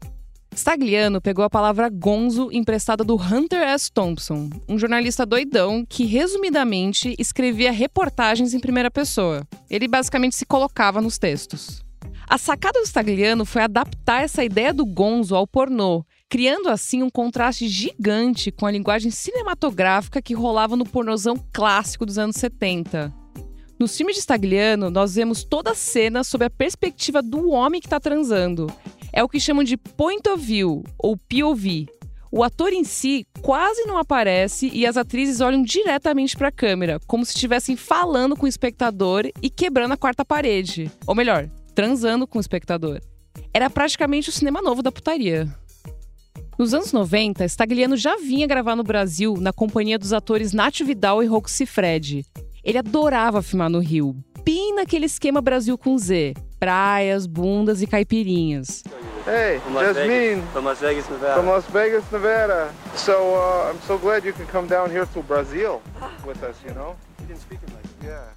Stagliano 0.56 1.22
pegou 1.22 1.46
a 1.46 1.50
palavra 1.52 1.88
gonzo 1.88 2.50
emprestada 2.52 3.04
do 3.04 3.16
Hunter 3.16 3.62
S. 3.62 3.92
Thompson, 3.92 4.50
um 4.68 4.76
jornalista 4.76 5.24
doidão 5.24 5.86
que, 5.88 6.04
resumidamente, 6.04 7.14
escrevia 7.20 7.72
reportagens 7.72 8.56
em 8.56 8.60
primeira 8.60 8.90
pessoa. 8.90 9.48
Ele 9.70 9.88
basicamente 9.88 10.36
se 10.36 10.48
colocava 10.48 11.00
nos 11.00 11.20
textos. 11.20 11.86
A 12.28 12.40
sacada 12.40 12.80
do 12.80 12.88
Stagliano 12.88 13.46
foi 13.46 13.62
adaptar 13.62 14.24
essa 14.24 14.44
ideia 14.44 14.74
do 14.74 14.84
gonzo 14.84 15.36
ao 15.36 15.46
pornô 15.46 16.04
criando 16.30 16.70
assim 16.70 17.04
um 17.04 17.10
contraste 17.10 17.68
gigante 17.68 18.52
com 18.52 18.66
a 18.66 18.72
linguagem 18.72 19.12
cinematográfica 19.12 20.22
que 20.22 20.34
rolava 20.34 20.76
no 20.76 20.86
pornozão 20.86 21.36
clássico 21.54 22.06
dos 22.06 22.18
anos 22.18 22.36
70. 22.38 23.14
Nos 23.78 23.96
filmes 23.96 24.16
de 24.16 24.22
Stagliano, 24.22 24.90
nós 24.90 25.16
vemos 25.16 25.44
toda 25.44 25.72
a 25.72 25.76
cena 25.76 26.24
sob 26.24 26.46
a 26.46 26.50
perspectiva 26.50 27.22
do 27.22 27.50
homem 27.50 27.82
que 27.82 27.88
está 27.88 28.00
transando. 28.00 28.72
É 29.12 29.24
o 29.24 29.30
que 29.30 29.40
chamam 29.40 29.64
de 29.64 29.76
point 29.76 30.28
of 30.30 30.44
view, 30.44 30.84
ou 30.98 31.18
POV. 31.18 31.88
O 32.32 32.44
ator 32.44 32.74
em 32.74 32.84
si 32.84 33.26
quase 33.42 33.84
não 33.86 33.98
aparece 33.98 34.70
e 34.74 34.86
as 34.86 34.98
atrizes 34.98 35.40
olham 35.42 35.62
diretamente 35.62 36.36
para 36.36 36.50
a 36.50 36.52
câmera, 36.52 37.00
como 37.06 37.26
se 37.26 37.34
estivessem 37.34 37.76
falando 37.76 38.36
com 38.36 38.46
o 38.46 38.50
espectador 38.50 39.30
e 39.42 39.50
quebrando 39.50 39.94
a 39.94 39.98
quarta 39.98 40.26
parede. 40.26 40.92
Ou 41.06 41.16
melhor, 41.16 41.50
transando 41.74 42.26
com 42.26 42.38
o 42.38 42.42
espectador. 42.42 43.02
Era 43.54 43.70
praticamente 43.70 44.30
o 44.30 44.34
cinema 44.34 44.62
novo 44.62 44.82
da 44.82 44.92
putaria. 44.92 45.48
Nos 46.58 46.74
anos 46.74 46.94
90, 46.94 47.46
Stagliano 47.50 47.98
já 47.98 48.16
vinha 48.16 48.48
gravar 48.48 48.78
no 48.78 48.84
Brasil 48.84 49.36
na 49.38 49.52
companhia 49.52 50.00
dos 50.00 50.14
atores 50.14 50.54
Nath 50.54 50.80
Vidal 50.80 51.22
e 51.22 51.26
Roxy 51.26 51.66
Fred. 51.66 52.26
Ele 52.64 52.78
adorava 52.78 53.42
filmar 53.42 53.70
no 53.70 53.80
Rio, 53.80 54.16
bem 54.42 54.74
naquele 54.74 55.06
esquema 55.06 55.42
Brasil 55.42 55.78
com 55.78 55.98
Z, 55.98 56.34
praias, 56.58 57.28
bundas 57.28 57.82
e 57.82 57.88
caipirinhas. 57.88 58.84
Hey, 59.28 59.60
Jasmine. 59.74 60.44
From 60.54 60.64
Las 60.64 60.80
Vegas, 60.80 61.10
Nevada. 61.10 61.34
From 61.34 61.48
Las 61.48 61.66
Vegas, 61.66 62.04
Nevada. 62.10 62.70
So 62.96 63.12
uh, 63.12 63.72
I'm 63.72 63.82
so 63.86 63.98
glad 63.98 64.26
you 64.26 64.34
can 64.34 64.46
come 64.46 64.68
down 64.68 64.90
here 64.90 65.06
to 65.14 65.22
Brazil 65.24 65.82
with 66.26 66.42
us, 66.42 66.56
you 66.66 66.74
know? 66.74 66.96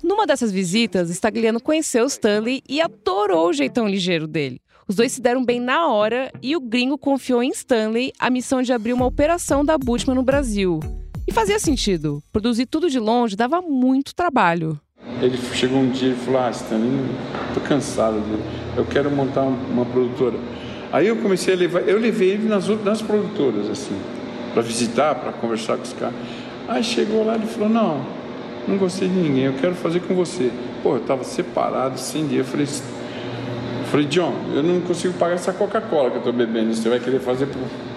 Numa 0.03 0.27
dessas 0.27 0.51
visitas, 0.51 1.11
Stagliano 1.11 1.61
conheceu 1.61 2.07
Stanley 2.07 2.63
e 2.69 2.81
adorou 2.81 3.49
o 3.49 3.53
jeitão 3.53 3.87
ligeiro 3.87 4.27
dele. 4.27 4.61
Os 4.89 4.97
dois 4.97 5.13
se 5.13 5.21
deram 5.21 5.45
bem 5.45 5.61
na 5.61 5.87
hora 5.87 6.33
e 6.41 6.57
o 6.57 6.61
gringo 6.63 6.97
confiou 6.97 7.43
em 7.43 7.51
Stanley 7.51 8.11
a 8.19 8.31
missão 8.31 8.63
de 8.63 8.73
abrir 8.73 8.95
uma 8.95 9.05
operação 9.05 9.63
da 9.63 9.77
Butchman 9.77 10.17
no 10.17 10.23
Brasil. 10.23 10.81
E 11.27 11.33
fazia 11.33 11.59
sentido. 11.59 12.23
Produzir 12.33 12.65
tudo 12.65 12.89
de 12.89 12.99
longe 12.99 13.37
dava 13.37 13.61
muito 13.61 14.15
trabalho. 14.15 14.81
Ele 15.21 15.37
chegou 15.53 15.79
um 15.79 15.91
dia 15.91 16.13
e 16.13 16.15
falou: 16.15 16.41
Ah, 16.41 16.51
Stanley, 16.51 16.91
tô 17.53 17.61
cansado. 17.61 18.23
Eu 18.79 18.87
quero 18.87 19.11
montar 19.11 19.43
uma 19.43 19.85
produtora. 19.85 20.39
Aí 20.91 21.07
eu 21.07 21.17
comecei 21.17 21.53
a 21.53 21.57
levar, 21.59 21.81
eu 21.81 21.99
levei 21.99 22.31
ele 22.31 22.49
nas, 22.49 22.67
nas 22.83 23.03
produtoras, 23.03 23.69
assim, 23.69 23.95
para 24.55 24.63
visitar, 24.63 25.17
para 25.17 25.33
conversar 25.33 25.77
com 25.77 25.83
os 25.83 25.93
caras. 25.93 26.17
Aí 26.67 26.83
chegou 26.83 27.27
lá 27.27 27.37
e 27.37 27.47
falou: 27.47 27.69
Não, 27.69 28.07
não 28.67 28.79
gostei 28.79 29.07
de 29.07 29.15
ninguém, 29.15 29.45
eu 29.45 29.55
quero 29.55 29.75
fazer 29.75 30.01
com 30.01 30.15
você. 30.15 30.51
Pô, 30.83 30.95
eu 30.95 31.01
tava 31.01 31.25
separado, 31.25 32.01
sem 32.01 32.27
dia. 32.27 32.39
Eu 32.39 32.45
falei: 32.47 32.67
Falei, 33.91 34.05
John, 34.07 34.35
eu 34.55 34.63
não 34.63 34.83
consigo 34.83 35.15
pagar 35.15 35.35
essa 35.35 35.53
Coca-Cola 35.53 36.11
que 36.11 36.17
eu 36.17 36.19
estou 36.19 36.33
bebendo. 36.33 36.75
Você 36.75 36.89
vai 36.91 37.01
querer 37.01 37.21
fazer 37.21 37.49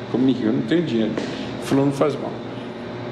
comigo? 0.10 0.40
Eu 0.42 0.54
não 0.54 0.62
tenho 0.62 0.84
dinheiro. 0.84 1.12
Ele 1.12 1.66
falou, 1.66 1.86
não 1.86 1.92
faz 1.92 2.16
mal. 2.16 2.32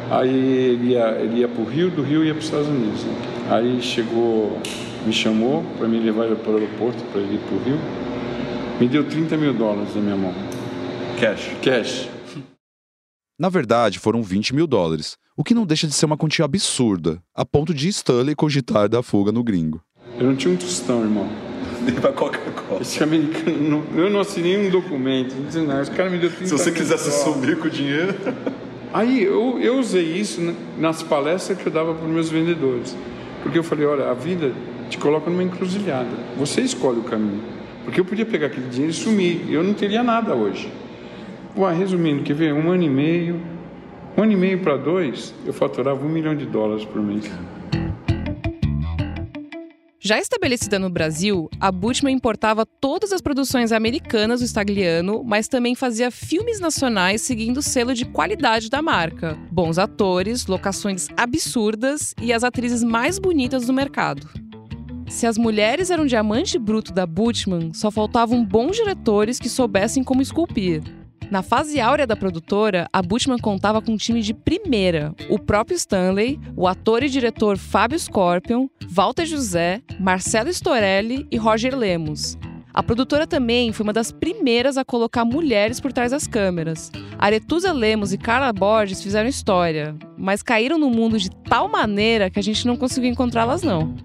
Aí 0.10 0.30
ele 0.30 0.94
ia, 0.94 1.10
ele 1.20 1.40
ia 1.40 1.48
para 1.48 1.62
o 1.62 1.66
Rio, 1.66 1.92
do 1.92 2.02
Rio 2.02 2.24
ia 2.24 2.34
para 2.34 2.40
os 2.40 2.46
Estados 2.46 2.68
Unidos. 2.68 3.04
Né? 3.04 3.14
Aí 3.50 3.82
chegou, 3.82 4.58
me 5.06 5.12
chamou 5.12 5.64
para 5.78 5.88
me 5.90 6.00
levar 6.00 6.34
para 6.38 6.52
o 6.52 6.56
aeroporto, 6.56 7.04
para 7.12 7.20
ele 7.20 7.36
ir 7.36 7.40
para 7.40 7.56
o 7.56 7.64
Rio. 7.64 7.80
Me 8.80 8.88
deu 8.88 9.04
30 9.04 9.36
mil 9.36 9.54
dólares 9.54 9.94
na 9.94 10.02
minha 10.02 10.16
mão. 10.16 10.34
Cash. 11.20 11.52
Cash. 11.62 12.10
Na 13.38 13.50
verdade, 13.50 14.00
foram 14.00 14.24
20 14.24 14.56
mil 14.56 14.66
dólares, 14.66 15.18
o 15.36 15.44
que 15.44 15.54
não 15.54 15.66
deixa 15.66 15.86
de 15.86 15.94
ser 15.94 16.06
uma 16.06 16.18
quantia 16.18 16.46
absurda, 16.46 17.22
a 17.36 17.46
ponto 17.46 17.74
de 17.74 17.90
Stanley 17.90 18.36
cogitar 18.36 18.88
dar 18.88 19.04
fuga 19.04 19.34
no 19.34 19.44
gringo. 19.44 19.82
Eu 20.18 20.28
não 20.28 20.36
tinha 20.36 20.54
um 20.54 20.58
tostão, 20.58 21.02
irmão 21.02 21.49
nem 21.90 22.00
pra 22.00 22.12
Coca-Cola. 22.12 22.82
Esse 22.82 23.02
americano, 23.04 23.84
eu 23.96 24.10
não 24.10 24.20
assinei 24.20 24.58
um 24.58 24.70
documento, 24.70 25.36
não 25.36 25.46
disse 25.46 25.60
nada. 25.60 25.82
Os 25.82 25.90
caras 25.90 26.12
me 26.12 26.18
deu 26.18 26.30
30 26.30 26.46
Se 26.46 26.52
você 26.52 26.72
quisesse 26.72 27.12
sumir 27.24 27.58
com 27.58 27.68
o 27.68 27.70
dinheiro. 27.70 28.16
Aí 28.94 29.24
eu, 29.24 29.60
eu 29.60 29.78
usei 29.78 30.04
isso 30.04 30.56
nas 30.78 31.04
palestras 31.04 31.58
que 31.58 31.68
eu 31.68 31.72
dava 31.72 31.94
para 31.94 32.06
os 32.06 32.12
meus 32.12 32.30
vendedores. 32.30 32.96
Porque 33.44 33.58
eu 33.58 33.64
falei: 33.64 33.86
olha, 33.86 34.10
a 34.10 34.14
vida 34.14 34.52
te 34.90 34.98
coloca 34.98 35.30
numa 35.30 35.44
encruzilhada. 35.44 36.10
Você 36.38 36.62
escolhe 36.62 37.00
o 37.00 37.04
caminho. 37.04 37.42
Porque 37.84 38.00
eu 38.00 38.06
podia 38.06 38.26
pegar 38.26 38.48
aquele 38.48 38.68
dinheiro 38.68 38.92
e 38.92 38.96
sumir. 38.96 39.46
Eu 39.50 39.64
não 39.64 39.74
teria 39.74 40.04
nada 40.04 40.34
hoje. 40.34 40.72
Ué, 41.58 41.74
resumindo, 41.74 42.24
quer 42.24 42.36
ver? 42.36 42.54
Um 42.54 42.72
ano 42.72 42.84
e 42.84 42.90
meio. 42.90 43.42
Um 44.18 44.24
ano 44.24 44.32
e 44.32 44.36
meio 44.36 44.60
para 44.60 44.76
dois, 44.76 45.34
eu 45.46 45.54
faturava 45.54 46.06
um 46.06 46.10
milhão 46.10 46.36
de 46.36 46.46
dólares 46.46 46.84
por 46.84 47.02
mês. 47.02 47.32
Já 50.02 50.18
estabelecida 50.18 50.80
no 50.80 50.90
Brasil, 50.90 51.50
a 51.60 51.70
Butchman 51.70 52.16
importava 52.16 52.66
todas 52.66 53.12
as 53.12 53.20
produções 53.20 53.74
americanas 53.74 54.40
do 54.40 54.48
Stagliano, 54.48 55.26
mas 55.26 55.50
também 55.50 55.76
fazia 55.76 56.10
filmes 56.10 56.58
nacionais 56.58 57.22
seguindo 57.22 57.58
o 57.58 57.62
selo 57.62 57.94
de 57.94 58.06
qualidade 58.06 58.70
da 58.70 58.82
marca. 58.82 59.38
Bons 59.52 59.78
atores, 59.78 60.48
locações 60.48 61.08
absurdas 61.18 62.14
e 62.22 62.32
as 62.32 62.46
atrizes 62.46 62.82
mais 62.82 63.20
bonitas 63.20 63.66
do 63.66 63.74
mercado. 63.74 64.26
Se 65.10 65.28
as 65.28 65.38
mulheres 65.38 65.92
eram 65.92 66.06
diamante 66.06 66.58
bruto 66.58 66.94
da 66.94 67.06
Butchman, 67.06 67.74
só 67.74 67.92
faltavam 67.92 68.46
bons 68.46 68.78
diretores 68.78 69.38
que 69.38 69.50
soubessem 69.50 70.02
como 70.02 70.22
esculpir. 70.22 70.82
Na 71.30 71.44
fase 71.44 71.80
áurea 71.80 72.08
da 72.08 72.16
produtora, 72.16 72.88
a 72.92 73.04
Butchman 73.04 73.38
contava 73.38 73.80
com 73.82 73.92
um 73.92 73.98
time 73.98 74.22
de 74.22 74.34
primeira: 74.34 75.14
o 75.30 75.38
próprio 75.38 75.76
Stanley, 75.76 76.40
o 76.56 76.68
ator 76.68 77.04
e 77.04 77.10
diretor 77.10 77.56
Fábio 77.56 78.00
Scorpion, 78.00 78.68
Walter 78.90 79.26
José, 79.26 79.84
Marcelo 80.00 80.50
Storelli 80.50 81.28
e 81.30 81.38
Roger 81.38 81.78
Lemos. 81.78 82.36
A 82.74 82.82
produtora 82.82 83.28
também 83.28 83.72
foi 83.72 83.84
uma 83.84 83.94
das 83.94 84.12
primeiras 84.12 84.78
a 84.78 84.86
colocar 84.86 85.24
mulheres 85.24 85.80
por 85.80 85.94
trás 85.94 86.12
das 86.12 86.26
câmeras. 86.26 86.92
Aretusa 87.18 87.72
Lemos 87.72 88.12
e 88.12 88.18
Carla 88.18 88.52
Borges 88.52 89.04
fizeram 89.04 89.30
história, 89.30 89.96
mas 90.18 90.42
caíram 90.42 90.80
no 90.80 90.90
mundo 90.90 91.20
de 91.20 91.30
tal 91.30 91.68
maneira 91.68 92.30
que 92.30 92.40
a 92.40 92.44
gente 92.44 92.66
não 92.66 92.76
conseguiu 92.76 93.10
encontrá-las 93.12 93.62
não. 93.62 93.96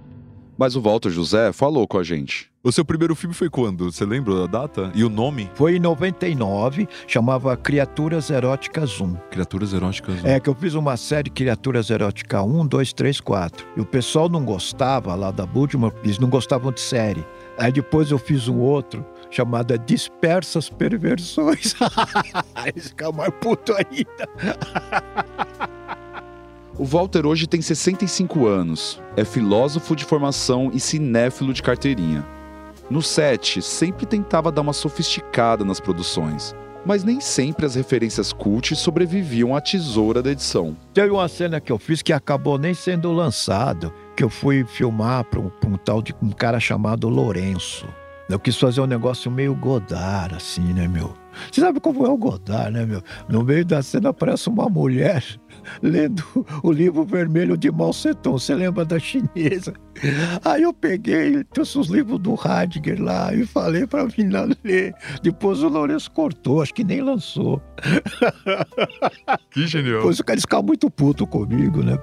Mas 0.58 0.76
o 0.76 0.80
Walter 0.80 1.10
José 1.10 1.52
falou 1.52 1.86
com 1.88 1.98
a 1.98 2.04
gente. 2.04 2.53
O 2.66 2.72
seu 2.72 2.82
primeiro 2.82 3.14
filme 3.14 3.34
foi 3.34 3.50
quando? 3.50 3.92
Você 3.92 4.06
lembra 4.06 4.46
da 4.46 4.60
data? 4.60 4.90
E 4.94 5.04
o 5.04 5.10
nome? 5.10 5.50
Foi 5.52 5.76
em 5.76 5.78
99, 5.78 6.88
chamava 7.06 7.54
Criaturas 7.58 8.30
Eróticas 8.30 8.98
1. 8.98 9.16
Criaturas 9.30 9.74
Eróticas 9.74 10.24
1. 10.24 10.26
É, 10.26 10.40
que 10.40 10.48
eu 10.48 10.54
fiz 10.54 10.72
uma 10.72 10.96
série 10.96 11.28
Criaturas 11.28 11.90
Eróticas 11.90 12.42
1, 12.42 12.66
2, 12.66 12.92
3, 12.94 13.20
4. 13.20 13.66
E 13.76 13.82
o 13.82 13.84
pessoal 13.84 14.30
não 14.30 14.42
gostava 14.46 15.14
lá 15.14 15.30
da 15.30 15.44
Budman, 15.44 15.92
eles 16.02 16.18
não 16.18 16.30
gostavam 16.30 16.72
de 16.72 16.80
série. 16.80 17.22
Aí 17.58 17.70
depois 17.70 18.10
eu 18.10 18.16
fiz 18.18 18.48
um 18.48 18.58
outro 18.58 19.04
chamado 19.30 19.76
Dispersas 19.80 20.70
Perversões. 20.70 21.74
Eles 22.64 22.88
ficaram 22.88 23.12
mais 23.12 23.32
puto 23.40 23.74
ainda. 23.74 24.64
O 26.76 26.84
Walter 26.84 27.24
hoje 27.24 27.46
tem 27.46 27.62
65 27.62 28.48
anos, 28.48 29.00
é 29.16 29.24
filósofo 29.24 29.94
de 29.94 30.04
formação 30.04 30.72
e 30.74 30.80
cinéfilo 30.80 31.52
de 31.52 31.62
carteirinha. 31.62 32.26
No 32.90 33.02
set, 33.02 33.62
sempre 33.62 34.04
tentava 34.04 34.52
dar 34.52 34.60
uma 34.60 34.72
sofisticada 34.72 35.64
nas 35.64 35.80
produções, 35.80 36.54
mas 36.84 37.02
nem 37.02 37.20
sempre 37.20 37.64
as 37.64 37.74
referências 37.74 38.32
cult 38.32 38.76
sobreviviam 38.76 39.56
à 39.56 39.60
tesoura 39.60 40.22
da 40.22 40.30
edição. 40.30 40.76
Teve 40.92 41.10
uma 41.10 41.28
cena 41.28 41.60
que 41.60 41.72
eu 41.72 41.78
fiz 41.78 42.02
que 42.02 42.12
acabou 42.12 42.58
nem 42.58 42.74
sendo 42.74 43.10
lançado, 43.12 43.92
que 44.14 44.22
eu 44.22 44.28
fui 44.28 44.64
filmar 44.64 45.24
para 45.24 45.40
um, 45.40 45.50
um, 45.66 45.76
tal 45.76 46.02
de 46.02 46.14
um 46.22 46.30
cara 46.30 46.60
chamado 46.60 47.08
Lourenço. 47.08 47.86
Eu 48.28 48.38
quis 48.38 48.56
fazer 48.56 48.80
um 48.80 48.86
negócio 48.86 49.30
meio 49.30 49.54
Godard, 49.54 50.34
assim, 50.34 50.72
né, 50.72 50.86
meu? 50.86 51.14
Você 51.50 51.60
sabe 51.60 51.80
como 51.80 52.06
é 52.06 52.08
o 52.08 52.16
Godard, 52.16 52.72
né, 52.72 52.84
meu? 52.86 53.02
No 53.28 53.44
meio 53.44 53.64
da 53.64 53.82
cena 53.82 54.10
aparece 54.10 54.48
uma 54.48 54.68
mulher 54.68 55.24
lendo 55.82 56.22
o 56.62 56.70
livro 56.72 57.04
vermelho 57.04 57.56
de 57.56 57.70
Mao 57.70 57.90
Tse-tung. 57.90 58.38
Você 58.38 58.54
lembra 58.54 58.84
da 58.84 58.98
chinesa? 58.98 59.74
Aí 60.44 60.62
eu 60.62 60.72
peguei, 60.72 61.44
trouxe 61.44 61.78
os 61.78 61.88
livros 61.88 62.18
do 62.18 62.34
Heidegger 62.34 63.02
lá 63.02 63.32
e 63.34 63.46
falei 63.46 63.86
pra 63.86 64.06
menina 64.06 64.48
ler. 64.64 64.94
Depois 65.22 65.62
o 65.62 65.68
Lourenço 65.68 66.10
cortou, 66.10 66.62
acho 66.62 66.74
que 66.74 66.84
nem 66.84 67.00
lançou. 67.00 67.62
Que 69.50 69.66
genial. 69.66 69.98
Depois 69.98 70.18
o 70.18 70.24
cara 70.24 70.40
ficava 70.40 70.62
muito 70.62 70.90
puto 70.90 71.26
comigo, 71.26 71.82
né? 71.82 71.98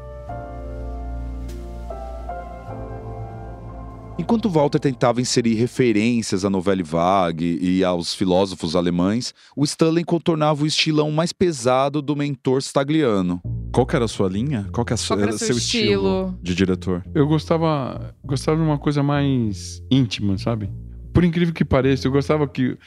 Enquanto 4.21 4.51
Walter 4.51 4.77
tentava 4.77 5.19
inserir 5.19 5.55
referências 5.55 6.45
à 6.45 6.49
novela 6.49 6.83
vague 6.83 7.57
e 7.59 7.83
aos 7.83 8.13
filósofos 8.13 8.75
alemães, 8.75 9.33
o 9.57 9.63
Stanley 9.63 10.03
contornava 10.03 10.63
o 10.63 10.67
estilão 10.67 11.09
mais 11.09 11.33
pesado 11.33 12.03
do 12.03 12.15
mentor 12.15 12.61
stagliano. 12.61 13.41
Qual 13.73 13.83
que 13.83 13.95
era 13.95 14.05
a 14.05 14.07
sua 14.07 14.29
linha? 14.29 14.69
Qual 14.71 14.85
que 14.85 14.93
era, 14.93 15.01
Qual 15.07 15.17
que 15.17 15.23
era 15.23 15.31
seu, 15.31 15.47
seu 15.47 15.57
estilo? 15.57 15.93
estilo? 15.93 16.39
de 16.39 16.53
diretor? 16.53 17.03
Eu 17.15 17.25
gostava, 17.25 18.13
gostava 18.23 18.57
de 18.57 18.63
uma 18.63 18.77
coisa 18.77 19.01
mais 19.01 19.81
íntima, 19.89 20.37
sabe? 20.37 20.69
Por 21.13 21.24
incrível 21.25 21.53
que 21.53 21.65
pareça, 21.65 22.08
eu 22.08 22.12
gostava 22.12 22.48
que. 22.48 22.77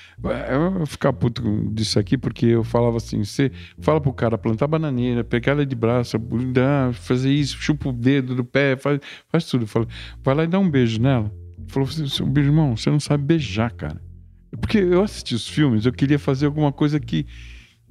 Eu 0.50 0.70
vou 0.70 0.86
ficar 0.86 1.12
puto 1.12 1.42
disso 1.70 1.98
aqui, 1.98 2.16
porque 2.16 2.46
eu 2.46 2.64
falava 2.64 2.96
assim: 2.96 3.22
você 3.22 3.52
fala 3.80 4.00
pro 4.00 4.12
cara 4.12 4.38
plantar 4.38 4.66
bananeira, 4.66 5.22
pegar 5.22 5.52
ela 5.52 5.66
de 5.66 5.74
braço, 5.74 6.16
fazer 6.94 7.30
isso, 7.30 7.58
chupa 7.58 7.90
o 7.90 7.92
dedo 7.92 8.34
do 8.34 8.44
pé, 8.44 8.76
faz, 8.76 9.00
faz 9.28 9.44
tudo. 9.44 9.66
Fala, 9.66 9.86
vai 10.22 10.34
lá 10.34 10.44
e 10.44 10.46
dá 10.46 10.58
um 10.58 10.70
beijo 10.70 11.00
nela. 11.00 11.30
Falou 11.68 11.88
assim: 11.88 12.06
seu 12.08 12.26
irmão, 12.36 12.76
você 12.76 12.90
não 12.90 13.00
sabe 13.00 13.24
beijar, 13.24 13.70
cara. 13.72 14.00
Porque 14.58 14.78
eu 14.78 15.02
assisti 15.02 15.34
os 15.34 15.48
filmes, 15.48 15.84
eu 15.84 15.92
queria 15.92 16.18
fazer 16.18 16.46
alguma 16.46 16.72
coisa 16.72 16.98
que. 16.98 17.26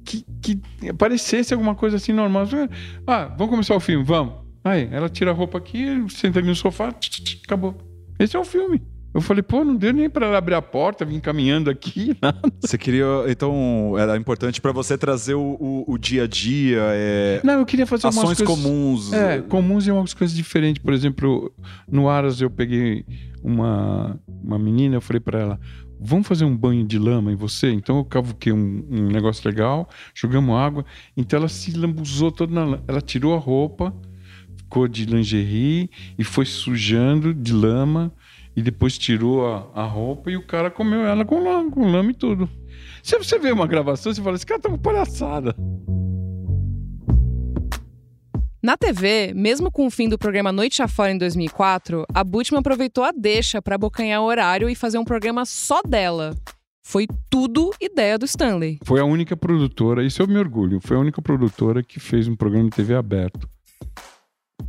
Que, 0.04 0.22
que 0.42 0.60
parecesse 0.98 1.54
alguma 1.54 1.74
coisa 1.74 1.96
assim 1.96 2.12
normal. 2.12 2.46
Ah, 3.06 3.24
vamos 3.38 3.50
começar 3.50 3.74
o 3.74 3.80
filme, 3.80 4.04
vamos. 4.04 4.34
Aí, 4.62 4.86
ela 4.90 5.08
tira 5.08 5.30
a 5.30 5.34
roupa 5.34 5.56
aqui, 5.56 5.86
senta 6.10 6.40
ali 6.40 6.48
no 6.48 6.54
sofá, 6.54 6.92
tch, 6.92 7.08
tch, 7.08 7.40
acabou. 7.44 7.74
Esse 8.18 8.36
é 8.36 8.38
o 8.38 8.44
filme. 8.44 8.82
Eu 9.14 9.20
falei, 9.20 9.42
pô, 9.44 9.64
não 9.64 9.76
deu 9.76 9.92
nem 9.92 10.10
pra 10.10 10.26
ela 10.26 10.36
abrir 10.38 10.54
a 10.54 10.60
porta, 10.62 11.04
vir 11.04 11.20
caminhando 11.20 11.70
aqui, 11.70 12.16
nada. 12.20 12.40
Você 12.60 12.76
queria. 12.76 13.04
Então, 13.28 13.94
era 13.96 14.16
importante 14.16 14.60
pra 14.60 14.72
você 14.72 14.98
trazer 14.98 15.34
o, 15.34 15.40
o- 15.60 15.84
o 15.86 15.96
dia 15.96 16.24
a 16.24 16.26
dia, 16.26 16.80
é, 16.90 17.40
Não, 17.44 17.60
eu 17.60 17.64
queria 17.66 17.86
fazer 17.86 18.08
ações 18.08 18.24
coisas... 18.38 18.44
comuns. 18.46 19.12
É, 19.12 19.40
comuns 19.42 19.86
e 19.86 19.90
algumas 19.90 20.12
coisas 20.12 20.36
diferentes. 20.36 20.82
Por 20.82 20.92
exemplo, 20.92 21.54
no 21.88 22.08
Aras 22.08 22.40
eu 22.40 22.50
peguei 22.50 23.04
uma, 23.42 24.18
uma 24.42 24.58
menina, 24.58 24.96
eu 24.96 25.00
falei 25.00 25.20
pra 25.20 25.38
ela, 25.38 25.60
vamos 26.00 26.26
fazer 26.26 26.44
um 26.44 26.56
banho 26.56 26.84
de 26.84 26.98
lama 26.98 27.30
em 27.30 27.36
você? 27.36 27.70
Então 27.70 27.98
eu 27.98 28.04
cavuquei 28.04 28.52
um, 28.52 28.84
um 28.90 29.06
negócio 29.06 29.48
legal, 29.48 29.88
jogamos 30.12 30.56
água, 30.56 30.84
então 31.16 31.38
ela 31.38 31.48
se 31.48 31.70
lambuzou 31.72 32.32
toda 32.32 32.52
na 32.52 32.64
lama. 32.64 32.82
Ela 32.88 33.00
tirou 33.00 33.32
a 33.34 33.38
roupa, 33.38 33.94
ficou 34.56 34.88
de 34.88 35.04
lingerie 35.04 35.88
e 36.18 36.24
foi 36.24 36.44
sujando 36.46 37.32
de 37.32 37.52
lama 37.52 38.12
e 38.56 38.62
depois 38.62 38.96
tirou 38.96 39.46
a, 39.46 39.68
a 39.74 39.84
roupa 39.84 40.30
e 40.30 40.36
o 40.36 40.46
cara 40.46 40.70
comeu 40.70 41.06
ela 41.06 41.24
com 41.24 41.42
lama, 41.42 41.70
com 41.70 41.90
lama 41.90 42.10
e 42.10 42.14
tudo. 42.14 42.48
Se 43.02 43.18
você 43.18 43.38
vê 43.38 43.52
uma 43.52 43.66
gravação, 43.66 44.12
você 44.12 44.22
fala, 44.22 44.36
esse 44.36 44.46
cara 44.46 44.60
tá 44.60 44.70
com 44.70 44.78
palhaçada. 44.78 45.54
Na 48.62 48.78
TV, 48.78 49.34
mesmo 49.34 49.70
com 49.70 49.86
o 49.86 49.90
fim 49.90 50.08
do 50.08 50.16
programa 50.16 50.50
Noite 50.50 50.82
Afora 50.82 51.12
em 51.12 51.18
2004, 51.18 52.06
a 52.14 52.24
Butman 52.24 52.60
aproveitou 52.60 53.04
a 53.04 53.12
deixa 53.12 53.60
para 53.60 53.74
abocanhar 53.74 54.22
o 54.22 54.24
horário 54.24 54.70
e 54.70 54.74
fazer 54.74 54.96
um 54.96 55.04
programa 55.04 55.44
só 55.44 55.82
dela. 55.82 56.34
Foi 56.82 57.06
tudo 57.28 57.72
ideia 57.80 58.18
do 58.18 58.24
Stanley. 58.24 58.78
Foi 58.82 59.00
a 59.00 59.04
única 59.04 59.36
produtora, 59.36 60.02
isso 60.02 60.22
eu 60.22 60.26
me 60.26 60.38
orgulho, 60.38 60.80
foi 60.82 60.96
a 60.96 61.00
única 61.00 61.20
produtora 61.20 61.82
que 61.82 62.00
fez 62.00 62.26
um 62.26 62.34
programa 62.34 62.70
de 62.70 62.76
TV 62.76 62.94
aberto. 62.94 63.46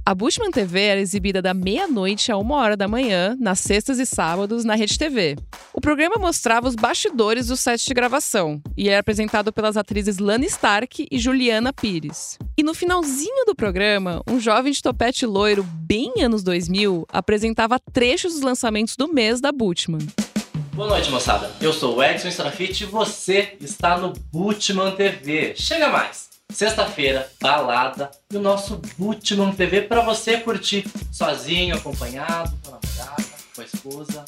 A 0.08 0.14
Bushman 0.14 0.52
TV 0.52 0.82
era 0.82 1.02
exibida 1.02 1.42
da 1.42 1.52
meia-noite 1.52 2.32
a 2.32 2.38
uma 2.38 2.58
hora 2.58 2.78
da 2.78 2.88
manhã, 2.88 3.36
nas 3.40 3.60
sextas 3.60 3.98
e 3.98 4.06
sábados, 4.06 4.64
na 4.64 4.76
Rede 4.76 5.00
TV. 5.00 5.36
O 5.74 5.82
programa 5.82 6.18
mostrava 6.20 6.68
os 6.68 6.76
bastidores 6.76 7.48
do 7.48 7.58
set 7.58 7.84
de 7.84 7.92
gravação 7.92 8.62
e 8.78 8.88
era 8.88 9.00
apresentado 9.00 9.52
pelas 9.52 9.76
atrizes 9.76 10.20
Lana 10.20 10.46
Stark 10.46 11.08
e 11.10 11.18
Juliana 11.18 11.74
Pires. 11.74 12.38
E 12.56 12.62
no 12.62 12.76
finalzinho 12.76 13.46
do 13.48 13.56
programa, 13.56 14.22
um 14.30 14.40
jovem 14.40 14.72
de 14.72 14.80
topete 14.80 15.26
loiro, 15.26 15.64
bem 15.64 16.14
anos 16.22 16.44
2000, 16.44 17.08
apresentava 17.12 17.80
trechos 17.80 18.34
dos 18.34 18.44
lançamentos 18.44 18.96
do 18.96 19.12
mês 19.12 19.42
da 19.42 19.52
Butchman. 19.52 20.06
Boa 20.74 20.88
noite, 20.88 21.10
moçada. 21.10 21.52
Eu 21.60 21.74
sou 21.74 21.98
o 21.98 22.04
Edson 22.04 22.28
Strafite 22.28 22.84
e 22.84 22.88
você 22.88 23.58
está 23.60 23.98
no 23.98 24.14
Butman 24.32 24.92
TV. 24.92 25.56
Chega 25.56 25.90
mais! 25.90 26.35
Sexta-feira, 26.52 27.30
balada 27.42 28.10
e 28.32 28.38
o 28.38 28.42
nosso 28.42 28.82
Butman 28.98 29.54
TV 29.54 29.82
para 29.82 30.02
você 30.02 30.38
curtir 30.38 30.86
sozinho, 31.12 31.76
acompanhado, 31.76 32.54
com 32.64 32.76
a 32.76 32.80
namorada, 32.80 33.24
com 33.56 33.62
a 33.62 33.66
esposa. 33.66 34.26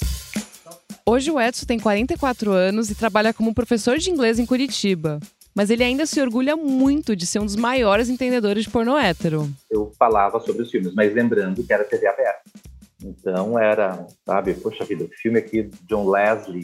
Hoje 1.06 1.32
o 1.32 1.40
Edson 1.40 1.66
tem 1.66 1.80
44 1.80 2.52
anos 2.52 2.90
e 2.90 2.96
trabalha 2.96 3.34
como 3.34 3.54
professor 3.54 3.98
de 3.98 4.10
inglês 4.10 4.40
em 4.40 4.46
Curitiba. 4.46 5.20
Mas 5.56 5.70
ele 5.70 5.84
ainda 5.84 6.06
se 6.06 6.22
orgulha 6.22 6.56
muito 6.56 7.16
de 7.16 7.26
ser 7.26 7.40
um 7.40 7.46
dos 7.46 7.56
maiores 7.56 8.10
entendedores 8.10 8.66
de 8.66 8.70
pornô 8.70 8.98
hétero. 8.98 9.50
eu 9.72 9.92
falava 9.98 10.40
sobre 10.40 10.62
os 10.62 10.70
filmes, 10.70 10.94
mas 10.94 11.14
lembrando 11.14 11.64
que 11.64 11.74
era 11.74 11.84
TV 11.84 12.08
aberta. 12.08 12.44
Então 13.02 13.58
era, 13.58 14.06
sabe, 14.26 14.54
poxa 14.56 14.84
vida, 14.84 15.06
o 15.06 15.10
filme 15.10 15.40
aqui 15.40 15.64
do 15.64 15.78
John 15.88 16.10
Leslie, 16.10 16.64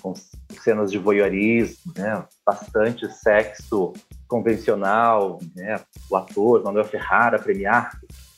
com 0.00 0.14
cenas 0.62 0.90
de 0.90 0.98
voyeurismo, 0.98 1.92
né? 1.96 2.24
Bastante 2.46 3.10
sexo 3.12 3.92
convencional, 4.28 5.40
né? 5.56 5.80
O 6.10 6.16
ator 6.16 6.62
Manuel 6.62 6.84
Ferrara 6.84 7.38
premiado. 7.38 7.96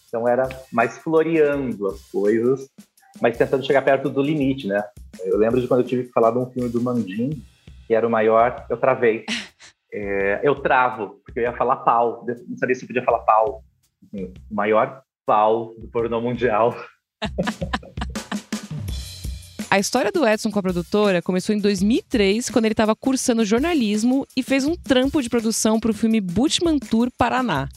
Então 0.08 0.26
era 0.26 0.48
mais 0.72 0.98
floreando 0.98 1.86
as 1.88 2.00
coisas, 2.10 2.68
mas 3.20 3.36
tentando 3.36 3.64
chegar 3.66 3.82
perto 3.82 4.08
do 4.08 4.22
limite, 4.22 4.66
né? 4.66 4.82
Eu 5.24 5.36
lembro 5.36 5.60
de 5.60 5.68
quando 5.68 5.80
eu 5.80 5.86
tive 5.86 6.04
que 6.04 6.12
falar 6.12 6.30
de 6.30 6.38
um 6.38 6.50
filme 6.50 6.68
do 6.68 6.80
Mandin, 6.80 7.42
que 7.86 7.94
era 7.94 8.06
o 8.06 8.10
maior, 8.10 8.66
eu 8.70 8.76
travei. 8.76 9.24
É, 9.92 10.38
eu 10.44 10.54
travo, 10.54 11.20
porque 11.24 11.40
eu 11.40 11.42
ia 11.42 11.52
falar 11.52 11.78
pau, 11.78 12.24
não 12.46 12.56
sabia 12.56 12.76
se 12.76 12.84
eu 12.84 12.86
podia 12.86 13.02
falar 13.02 13.18
pau. 13.24 13.64
O 14.14 14.32
maior 14.48 15.02
pau 15.26 15.74
do 15.76 15.88
pornô 15.88 16.20
mundial. 16.20 16.76
A 19.70 19.78
história 19.78 20.10
do 20.10 20.26
Edson 20.26 20.50
com 20.50 20.58
a 20.58 20.62
produtora 20.62 21.22
começou 21.22 21.54
em 21.54 21.60
2003, 21.60 22.50
quando 22.50 22.64
ele 22.64 22.72
estava 22.72 22.96
cursando 22.96 23.44
jornalismo 23.44 24.26
e 24.36 24.42
fez 24.42 24.64
um 24.64 24.74
trampo 24.74 25.22
de 25.22 25.30
produção 25.30 25.78
para 25.78 25.92
o 25.92 25.94
filme 25.94 26.20
Butchman 26.20 26.76
Tour 26.76 27.08
Paraná. 27.16 27.68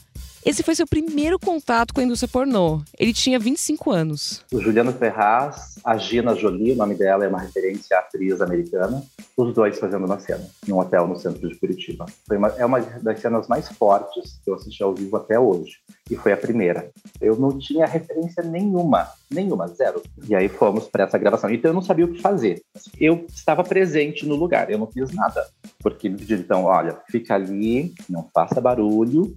Esse 0.44 0.62
foi 0.62 0.74
seu 0.74 0.86
primeiro 0.86 1.38
contato 1.38 1.94
com 1.94 2.00
a 2.00 2.04
indústria 2.04 2.28
pornô. 2.28 2.82
Ele 2.98 3.14
tinha 3.14 3.38
25 3.38 3.90
anos. 3.90 4.44
O 4.52 4.60
Juliano 4.60 4.92
Ferraz, 4.92 5.78
a 5.82 5.96
Gina 5.96 6.34
Jolie, 6.34 6.72
o 6.72 6.76
nome 6.76 6.94
dela 6.94 7.24
é 7.24 7.28
uma 7.28 7.40
referência 7.40 7.96
à 7.96 8.00
atriz 8.00 8.42
americana, 8.42 9.02
os 9.38 9.54
dois 9.54 9.78
fazendo 9.78 10.04
uma 10.04 10.20
cena, 10.20 10.46
em 10.68 10.72
um 10.72 10.78
hotel 10.78 11.08
no 11.08 11.16
centro 11.16 11.48
de 11.48 11.58
Curitiba. 11.58 12.04
Foi 12.28 12.36
uma, 12.36 12.48
é 12.58 12.66
uma 12.66 12.78
das 12.78 13.20
cenas 13.20 13.48
mais 13.48 13.70
fortes 13.70 14.38
que 14.44 14.50
eu 14.50 14.54
assisti 14.54 14.82
ao 14.82 14.94
vivo 14.94 15.16
até 15.16 15.40
hoje, 15.40 15.78
e 16.10 16.14
foi 16.14 16.32
a 16.32 16.36
primeira. 16.36 16.90
Eu 17.22 17.36
não 17.36 17.58
tinha 17.58 17.86
referência 17.86 18.42
nenhuma, 18.42 19.08
nenhuma, 19.30 19.66
zero. 19.68 20.02
E 20.28 20.34
aí 20.34 20.50
fomos 20.50 20.86
para 20.86 21.04
essa 21.04 21.16
gravação. 21.16 21.48
Então 21.48 21.70
eu 21.70 21.74
não 21.74 21.80
sabia 21.80 22.04
o 22.04 22.12
que 22.12 22.20
fazer. 22.20 22.62
Eu 23.00 23.24
estava 23.32 23.64
presente 23.64 24.26
no 24.26 24.34
lugar, 24.34 24.70
eu 24.70 24.78
não 24.78 24.86
fiz 24.86 25.10
nada. 25.14 25.46
Porque 25.80 26.08
me 26.08 26.18
pediram, 26.18 26.42
então, 26.42 26.64
olha, 26.64 26.98
fica 27.10 27.34
ali, 27.34 27.94
não 28.08 28.28
faça 28.34 28.60
barulho, 28.60 29.34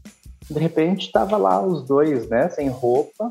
de 0.49 0.60
repente 0.60 1.07
estava 1.07 1.38
lá 1.38 1.62
os 1.62 1.83
dois, 1.83 2.27
né, 2.29 2.49
sem 2.49 2.69
roupa, 2.69 3.29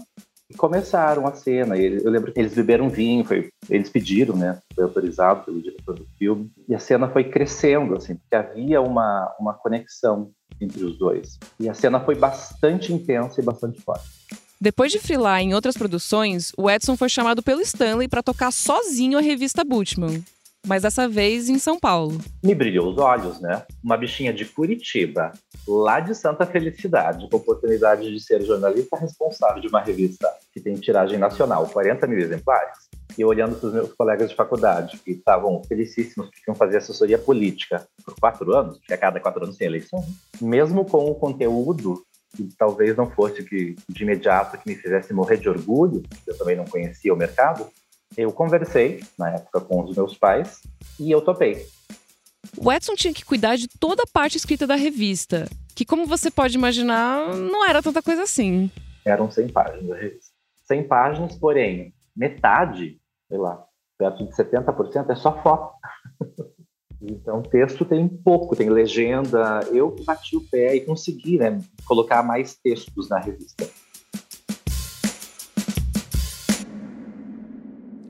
e 0.48 0.54
começaram 0.54 1.26
a 1.26 1.32
cena. 1.32 1.76
Eu 1.76 2.10
lembro 2.10 2.32
que 2.32 2.38
eles 2.38 2.54
beberam 2.54 2.88
vinho, 2.88 3.24
foi, 3.24 3.48
eles 3.68 3.90
pediram, 3.90 4.36
né, 4.36 4.58
foi 4.74 4.84
autorizado 4.84 5.44
pelo 5.44 5.60
diretor 5.60 5.94
do 5.94 6.06
filme, 6.18 6.50
e 6.68 6.74
a 6.74 6.78
cena 6.78 7.08
foi 7.08 7.24
crescendo, 7.24 7.96
assim, 7.96 8.14
porque 8.16 8.36
havia 8.36 8.80
uma, 8.80 9.34
uma 9.40 9.54
conexão 9.54 10.30
entre 10.60 10.84
os 10.84 10.98
dois. 10.98 11.38
E 11.58 11.68
a 11.68 11.74
cena 11.74 12.00
foi 12.00 12.14
bastante 12.14 12.92
intensa 12.92 13.40
e 13.40 13.44
bastante 13.44 13.80
forte. 13.80 14.06
Depois 14.58 14.90
de 14.90 14.98
frilar 14.98 15.40
em 15.40 15.54
outras 15.54 15.76
produções, 15.76 16.50
o 16.56 16.70
Edson 16.70 16.96
foi 16.96 17.10
chamado 17.10 17.42
pelo 17.42 17.60
Stanley 17.60 18.08
para 18.08 18.22
tocar 18.22 18.50
sozinho 18.50 19.18
a 19.18 19.20
revista 19.20 19.62
Butchman 19.62 20.24
mas 20.66 20.82
dessa 20.82 21.08
vez 21.08 21.48
em 21.48 21.58
São 21.58 21.78
Paulo. 21.78 22.20
Me 22.42 22.54
brilhou 22.54 22.90
os 22.90 22.98
olhos, 22.98 23.40
né? 23.40 23.62
Uma 23.82 23.96
bichinha 23.96 24.32
de 24.32 24.44
Curitiba, 24.44 25.32
lá 25.66 26.00
de 26.00 26.14
Santa 26.14 26.46
Felicidade, 26.46 27.28
com 27.28 27.36
a 27.36 27.40
oportunidade 27.40 28.10
de 28.10 28.20
ser 28.20 28.42
jornalista 28.42 28.96
responsável 28.96 29.60
de 29.60 29.68
uma 29.68 29.80
revista 29.80 30.30
que 30.52 30.60
tem 30.60 30.74
tiragem 30.74 31.18
nacional, 31.18 31.66
40 31.68 32.06
mil 32.06 32.18
exemplares, 32.18 32.88
e 33.18 33.24
olhando 33.24 33.56
para 33.56 33.66
os 33.66 33.74
meus 33.74 33.92
colegas 33.94 34.30
de 34.30 34.36
faculdade, 34.36 34.98
que 34.98 35.12
estavam 35.12 35.62
felicíssimos 35.64 36.28
porque 36.28 36.48
iam 36.48 36.54
fazer 36.54 36.78
assessoria 36.78 37.18
política 37.18 37.86
por 38.04 38.14
quatro 38.18 38.54
anos, 38.54 38.78
porque 38.78 38.94
a 38.94 38.98
cada 38.98 39.18
quatro 39.20 39.42
anos 39.42 39.56
tem 39.56 39.66
eleição, 39.66 40.04
mesmo 40.40 40.84
com 40.84 41.04
o 41.06 41.14
conteúdo 41.14 42.02
que 42.36 42.48
talvez 42.58 42.96
não 42.96 43.10
fosse 43.10 43.42
que 43.42 43.74
de 43.88 44.02
imediato 44.02 44.58
que 44.58 44.68
me 44.68 44.76
fizesse 44.76 45.12
morrer 45.14 45.38
de 45.38 45.48
orgulho, 45.48 46.02
eu 46.26 46.36
também 46.36 46.54
não 46.54 46.66
conhecia 46.66 47.12
o 47.12 47.16
mercado, 47.16 47.66
eu 48.16 48.30
conversei, 48.32 49.02
na 49.18 49.30
época, 49.30 49.60
com 49.60 49.82
os 49.82 49.96
meus 49.96 50.16
pais 50.16 50.60
e 51.00 51.10
eu 51.10 51.20
topei. 51.20 51.66
O 52.56 52.72
Edson 52.72 52.94
tinha 52.94 53.12
que 53.12 53.24
cuidar 53.24 53.56
de 53.56 53.68
toda 53.68 54.02
a 54.02 54.06
parte 54.06 54.36
escrita 54.36 54.66
da 54.66 54.76
revista, 54.76 55.48
que, 55.74 55.84
como 55.84 56.06
você 56.06 56.30
pode 56.30 56.56
imaginar, 56.56 57.34
não 57.34 57.64
era 57.64 57.82
tanta 57.82 58.02
coisa 58.02 58.22
assim. 58.22 58.70
Eram 59.04 59.30
100 59.30 59.48
páginas 59.48 59.86
da 59.86 59.96
revista. 59.96 60.32
100 60.66 60.88
páginas, 60.88 61.36
porém, 61.36 61.94
metade, 62.14 62.98
sei 63.28 63.38
lá, 63.38 63.64
perto 63.98 64.26
de 64.26 64.32
70% 64.34 65.10
é 65.10 65.14
só 65.14 65.42
foto. 65.42 65.74
Então, 67.08 67.42
texto 67.42 67.84
tem 67.84 68.08
pouco, 68.08 68.56
tem 68.56 68.70
legenda. 68.70 69.60
Eu 69.70 69.94
bati 70.04 70.34
o 70.34 70.40
pé 70.40 70.74
e 70.74 70.80
consegui 70.80 71.38
né, 71.38 71.60
colocar 71.84 72.22
mais 72.22 72.56
textos 72.56 73.08
na 73.10 73.18
revista. 73.18 73.68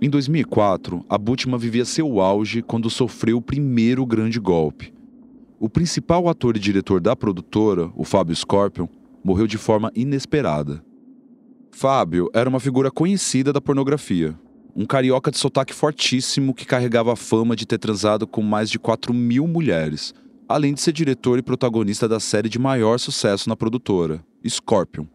Em 0.01 0.11
2004, 0.11 1.07
a 1.09 1.17
Butman 1.17 1.57
vivia 1.57 1.85
seu 1.87 2.21
auge 2.21 2.61
quando 2.61 2.91
sofreu 2.91 3.39
o 3.39 3.43
primeiro 3.43 4.05
grande 4.05 4.39
golpe. 4.39 4.93
O 5.59 5.71
principal 5.71 6.29
ator 6.29 6.55
e 6.55 6.61
diretor 6.61 7.01
da 7.01 7.17
produtora, 7.17 7.91
o 7.97 8.05
Fábio 8.05 8.37
Scorpion, 8.37 8.87
morreu 9.25 9.47
de 9.47 9.57
forma 9.57 9.91
inesperada. 9.97 10.85
Fábio 11.71 12.29
era 12.35 12.49
uma 12.49 12.61
figura 12.61 12.91
conhecida 12.91 13.55
da 13.55 13.61
pornografia. 13.61 14.39
Um 14.75 14.85
carioca 14.85 15.31
de 15.31 15.39
sotaque 15.39 15.73
fortíssimo 15.73 16.53
que 16.53 16.67
carregava 16.67 17.15
a 17.15 17.17
fama 17.17 17.57
de 17.57 17.65
ter 17.65 17.79
transado 17.79 18.27
com 18.27 18.43
mais 18.43 18.69
de 18.69 18.79
4 18.79 19.15
mil 19.15 19.49
mulheres, 19.49 20.13
além 20.47 20.75
de 20.75 20.81
ser 20.83 20.93
diretor 20.93 21.39
e 21.39 21.43
protagonista 21.43 22.07
da 22.07 22.21
série 22.21 22.51
de 22.51 22.59
maior 22.59 22.99
sucesso 22.99 23.49
na 23.49 23.57
produtora, 23.57 24.23
Scorpion. 24.47 25.07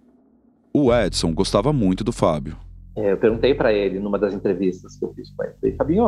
O 0.73 0.91
Edson 0.91 1.35
gostava 1.35 1.71
muito 1.71 2.03
do 2.03 2.11
Fábio. 2.11 2.57
É, 2.95 3.13
eu 3.13 3.17
perguntei 3.17 3.53
para 3.53 3.73
ele 3.73 3.99
numa 3.99 4.19
das 4.19 4.33
entrevistas 4.33 4.97
que 4.97 5.05
eu 5.05 5.13
fiz 5.13 5.29
com 5.31 5.43
ele, 5.43 5.53
falei, 5.59 5.75
Fabinho, 5.75 6.07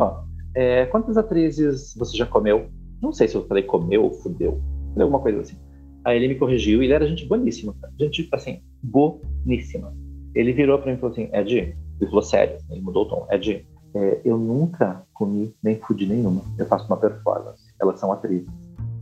é, 0.56 0.86
quantas 0.88 1.18
atrizes 1.18 1.96
você 1.98 2.18
já 2.18 2.26
comeu? 2.26 2.68
Não 3.02 3.12
sei 3.12 3.28
se 3.28 3.36
eu 3.36 3.46
falei 3.48 3.64
comeu 3.64 4.04
ou 4.04 4.12
fudeu, 4.12 4.62
alguma 5.00 5.20
coisa 5.20 5.42
assim. 5.42 5.58
Aí 6.06 6.18
ele 6.18 6.28
me 6.28 6.36
corrigiu 6.36 6.82
e 6.82 6.86
ele 6.86 6.94
era 6.94 7.08
gente 7.08 7.26
boníssima, 7.26 7.74
gente, 8.00 8.28
assim, 8.34 8.62
boníssima. 8.82 9.94
Ele 10.36 10.52
virou 10.52 10.78
para 10.78 10.92
mim 10.92 10.98
e 10.98 11.00
falou 11.00 11.14
assim, 11.14 11.30
Ed, 11.34 11.56
ele 11.56 12.10
falou 12.10 12.22
sério, 12.22 12.58
ele 12.70 12.82
mudou 12.82 13.04
o 13.04 13.08
tom, 13.08 13.28
Ed, 13.32 13.66
é, 13.96 14.22
eu 14.26 14.38
nunca 14.38 15.06
comi 15.14 15.54
nem 15.64 15.80
fudi 15.80 16.06
nenhuma, 16.06 16.42
eu 16.58 16.66
faço 16.66 16.88
uma 16.88 16.98
performance, 16.98 17.64
elas 17.80 18.00
são 18.00 18.12
atrizes. 18.12 18.50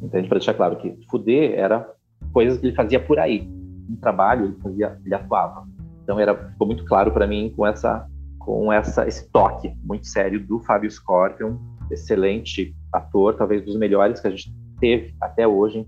Entende? 0.02 0.28
Para 0.28 0.40
deixar 0.40 0.56
claro 0.56 0.78
que 0.78 0.98
fuder 1.10 1.54
era 1.54 1.88
coisas 2.34 2.58
que 2.58 2.68
ele 2.68 2.76
fazia 2.76 3.00
por 3.00 3.20
aí. 3.20 3.48
No 3.88 3.98
trabalho, 3.98 4.46
ele 4.46 4.56
fazia, 4.62 4.98
ele 5.06 5.14
atuava. 5.14 5.68
Então 6.12 6.20
era 6.20 6.36
ficou 6.36 6.68
muito 6.68 6.84
claro 6.84 7.10
para 7.14 7.26
mim 7.26 7.54
com 7.56 7.66
essa 7.66 8.06
com 8.38 8.74
essa 8.74 9.08
esse 9.08 9.32
toque 9.32 9.74
muito 9.82 10.06
sério 10.08 10.46
do 10.46 10.60
Fábio 10.60 10.92
Scorpion, 10.92 11.56
excelente 11.90 12.76
ator, 12.92 13.38
talvez 13.38 13.64
dos 13.64 13.78
melhores 13.78 14.20
que 14.20 14.28
a 14.28 14.30
gente 14.30 14.54
teve 14.78 15.16
até 15.22 15.48
hoje. 15.48 15.88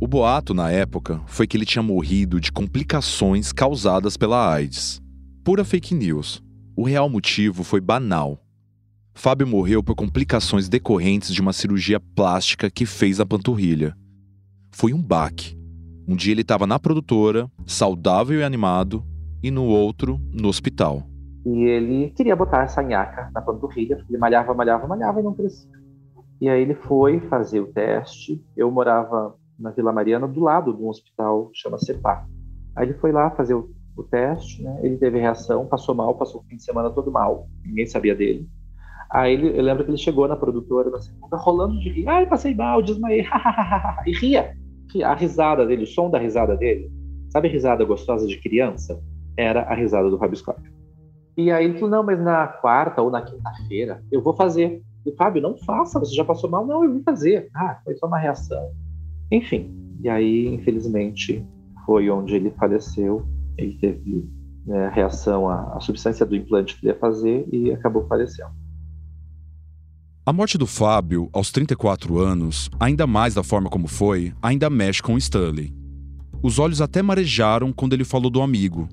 O 0.00 0.08
boato 0.08 0.52
na 0.52 0.68
época 0.68 1.20
foi 1.26 1.46
que 1.46 1.56
ele 1.56 1.64
tinha 1.64 1.82
morrido 1.82 2.40
de 2.40 2.50
complicações 2.50 3.52
causadas 3.52 4.16
pela 4.16 4.52
AIDS. 4.52 5.00
Pura 5.44 5.64
fake 5.64 5.94
news. 5.94 6.42
O 6.76 6.82
real 6.82 7.08
motivo 7.08 7.62
foi 7.62 7.80
banal. 7.80 8.40
Fábio 9.14 9.46
morreu 9.46 9.80
por 9.80 9.94
complicações 9.94 10.68
decorrentes 10.68 11.32
de 11.32 11.40
uma 11.40 11.52
cirurgia 11.52 12.00
plástica 12.00 12.68
que 12.68 12.84
fez 12.84 13.18
na 13.18 13.26
panturrilha. 13.26 13.96
Foi 14.72 14.92
um 14.92 15.00
baque. 15.00 15.56
Um 16.06 16.14
dia 16.14 16.32
ele 16.32 16.42
estava 16.42 16.66
na 16.66 16.78
produtora, 16.78 17.50
saudável 17.66 18.38
e 18.38 18.44
animado, 18.44 19.02
e 19.42 19.50
no 19.50 19.64
outro, 19.64 20.20
no 20.32 20.48
hospital. 20.48 21.02
E 21.46 21.64
ele 21.64 22.10
queria 22.10 22.36
botar 22.36 22.64
essa 22.64 22.82
nhaca 22.82 23.30
na 23.34 23.40
panturrilha, 23.40 23.96
porque 23.96 24.12
ele 24.12 24.20
malhava, 24.20 24.52
malhava, 24.52 24.86
malhava 24.86 25.20
e 25.20 25.22
não 25.22 25.34
crescia. 25.34 25.70
E 26.42 26.48
aí 26.48 26.60
ele 26.60 26.74
foi 26.74 27.20
fazer 27.20 27.60
o 27.60 27.72
teste. 27.72 28.42
Eu 28.54 28.70
morava 28.70 29.34
na 29.58 29.70
Vila 29.70 29.92
Mariana, 29.92 30.28
do 30.28 30.40
lado 30.40 30.74
de 30.74 30.82
um 30.82 30.88
hospital 30.88 31.50
chama 31.54 31.78
CEPA. 31.78 32.26
Aí 32.76 32.86
ele 32.86 32.98
foi 32.98 33.10
lá 33.10 33.30
fazer 33.30 33.54
o, 33.54 33.70
o 33.96 34.02
teste, 34.02 34.62
né? 34.62 34.80
ele 34.82 34.98
teve 34.98 35.18
reação, 35.18 35.66
passou 35.66 35.94
mal, 35.94 36.14
passou 36.16 36.42
o 36.42 36.44
fim 36.44 36.56
de 36.56 36.64
semana 36.64 36.90
todo 36.90 37.10
mal, 37.10 37.46
ninguém 37.64 37.86
sabia 37.86 38.14
dele. 38.14 38.46
Aí 39.10 39.32
ele, 39.32 39.58
eu 39.58 39.62
lembro 39.62 39.84
que 39.84 39.90
ele 39.90 39.96
chegou 39.96 40.28
na 40.28 40.36
produtora 40.36 40.90
na 40.90 41.00
segunda, 41.00 41.36
rolando 41.36 41.78
de 41.78 41.88
rir. 41.88 42.08
Ai, 42.08 42.26
passei 42.26 42.54
mal, 42.54 42.82
desmaiei, 42.82 43.24
e 44.06 44.12
ria 44.12 44.54
a 45.02 45.14
risada 45.14 45.66
dele, 45.66 45.84
o 45.84 45.86
som 45.86 46.10
da 46.10 46.18
risada 46.18 46.56
dele, 46.56 46.90
sabe 47.30 47.48
a 47.48 47.50
risada 47.50 47.84
gostosa 47.84 48.26
de 48.26 48.38
criança? 48.40 49.00
Era 49.36 49.62
a 49.62 49.74
risada 49.74 50.08
do 50.08 50.18
Fábio 50.18 50.36
Scorpio. 50.36 50.72
E 51.36 51.50
aí 51.50 51.64
ele 51.64 51.74
falou, 51.74 51.90
não, 51.90 52.02
mas 52.02 52.20
na 52.20 52.46
quarta 52.46 53.02
ou 53.02 53.10
na 53.10 53.22
quinta-feira 53.22 54.02
eu 54.12 54.22
vou 54.22 54.34
fazer. 54.34 54.80
E 55.04 55.12
Fábio, 55.12 55.42
não 55.42 55.56
faça, 55.56 55.98
você 55.98 56.14
já 56.14 56.24
passou 56.24 56.48
mal? 56.48 56.66
Não, 56.66 56.84
eu 56.84 56.92
vou 56.92 57.02
fazer. 57.02 57.48
Ah, 57.54 57.78
foi 57.84 57.94
só 57.96 58.06
uma 58.06 58.18
reação. 58.18 58.70
Enfim, 59.30 59.74
e 60.00 60.08
aí, 60.08 60.46
infelizmente, 60.46 61.44
foi 61.84 62.08
onde 62.08 62.36
ele 62.36 62.50
faleceu. 62.52 63.26
Ele 63.58 63.76
teve 63.78 64.28
né, 64.64 64.90
reação 64.94 65.48
à, 65.48 65.76
à 65.76 65.80
substância 65.80 66.24
do 66.24 66.36
implante 66.36 66.78
que 66.78 66.86
ele 66.86 66.92
ia 66.92 66.98
fazer 66.98 67.46
e 67.52 67.72
acabou 67.72 68.06
falecendo. 68.06 68.50
A 70.26 70.32
morte 70.32 70.56
do 70.56 70.66
Fábio, 70.66 71.28
aos 71.34 71.50
34 71.50 72.18
anos, 72.18 72.70
ainda 72.80 73.06
mais 73.06 73.34
da 73.34 73.42
forma 73.42 73.68
como 73.68 73.86
foi, 73.86 74.32
ainda 74.40 74.70
mexe 74.70 75.02
com 75.02 75.18
Stanley. 75.18 75.70
Os 76.42 76.58
olhos 76.58 76.80
até 76.80 77.02
marejaram 77.02 77.70
quando 77.74 77.92
ele 77.92 78.04
falou 78.04 78.30
do 78.30 78.40
amigo. 78.40 78.88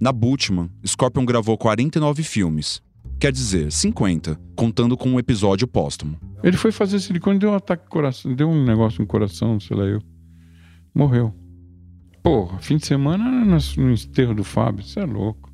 Na 0.00 0.10
Butchman, 0.10 0.70
Scorpion 0.86 1.26
gravou 1.26 1.58
49 1.58 2.22
filmes. 2.22 2.80
Quer 3.20 3.32
dizer, 3.32 3.70
50, 3.70 4.40
contando 4.56 4.96
com 4.96 5.10
um 5.10 5.18
episódio 5.18 5.68
póstumo. 5.68 6.18
Ele 6.42 6.56
foi 6.56 6.72
fazer 6.72 7.00
silicone 7.00 7.38
deu 7.38 7.50
um 7.50 7.54
ataque 7.54 7.84
no 7.84 7.90
coração, 7.90 8.34
deu 8.34 8.48
um 8.48 8.64
negócio 8.64 9.02
no 9.02 9.06
coração, 9.06 9.60
sei 9.60 9.76
lá 9.76 9.84
eu. 9.84 10.00
Morreu. 10.94 11.34
Porra, 12.22 12.58
fim 12.60 12.78
de 12.78 12.86
semana 12.86 13.44
no 13.44 13.92
enterro 13.92 14.34
do 14.34 14.42
Fábio, 14.42 14.82
você 14.82 15.00
é 15.00 15.04
louco. 15.04 15.52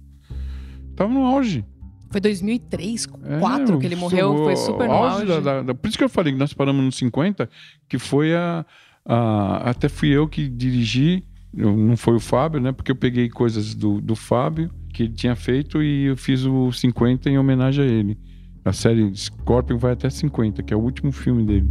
Tava 0.94 1.12
no 1.12 1.26
auge. 1.26 1.64
Foi 2.12 2.20
2003, 2.20 3.06
2004 3.06 3.74
é, 3.74 3.78
que 3.78 3.86
ele 3.86 3.96
morreu, 3.96 4.36
foi 4.44 4.54
super 4.54 4.86
no 4.86 4.94
auge. 4.94 5.26
Da, 5.26 5.40
da, 5.40 5.62
da, 5.62 5.74
por 5.74 5.88
isso 5.88 5.96
que 5.96 6.04
eu 6.04 6.08
falei 6.08 6.32
que 6.32 6.38
nós 6.38 6.52
paramos 6.52 6.84
nos 6.84 6.96
50, 6.96 7.48
que 7.88 7.98
foi 7.98 8.34
a, 8.34 8.66
a. 9.04 9.70
Até 9.70 9.88
fui 9.88 10.10
eu 10.10 10.28
que 10.28 10.46
dirigi, 10.46 11.24
não 11.54 11.96
foi 11.96 12.14
o 12.14 12.20
Fábio, 12.20 12.60
né? 12.60 12.70
Porque 12.70 12.92
eu 12.92 12.96
peguei 12.96 13.30
coisas 13.30 13.74
do, 13.74 14.00
do 14.00 14.14
Fábio 14.14 14.70
que 14.92 15.04
ele 15.04 15.14
tinha 15.14 15.34
feito 15.34 15.82
e 15.82 16.04
eu 16.04 16.16
fiz 16.16 16.44
o 16.44 16.70
50 16.70 17.30
em 17.30 17.38
homenagem 17.38 17.82
a 17.82 17.88
ele. 17.88 18.18
A 18.62 18.72
série 18.72 19.10
Scorpion 19.16 19.78
vai 19.78 19.92
até 19.92 20.08
50, 20.08 20.62
que 20.62 20.72
é 20.72 20.76
o 20.76 20.80
último 20.80 21.10
filme 21.10 21.44
dele. 21.44 21.68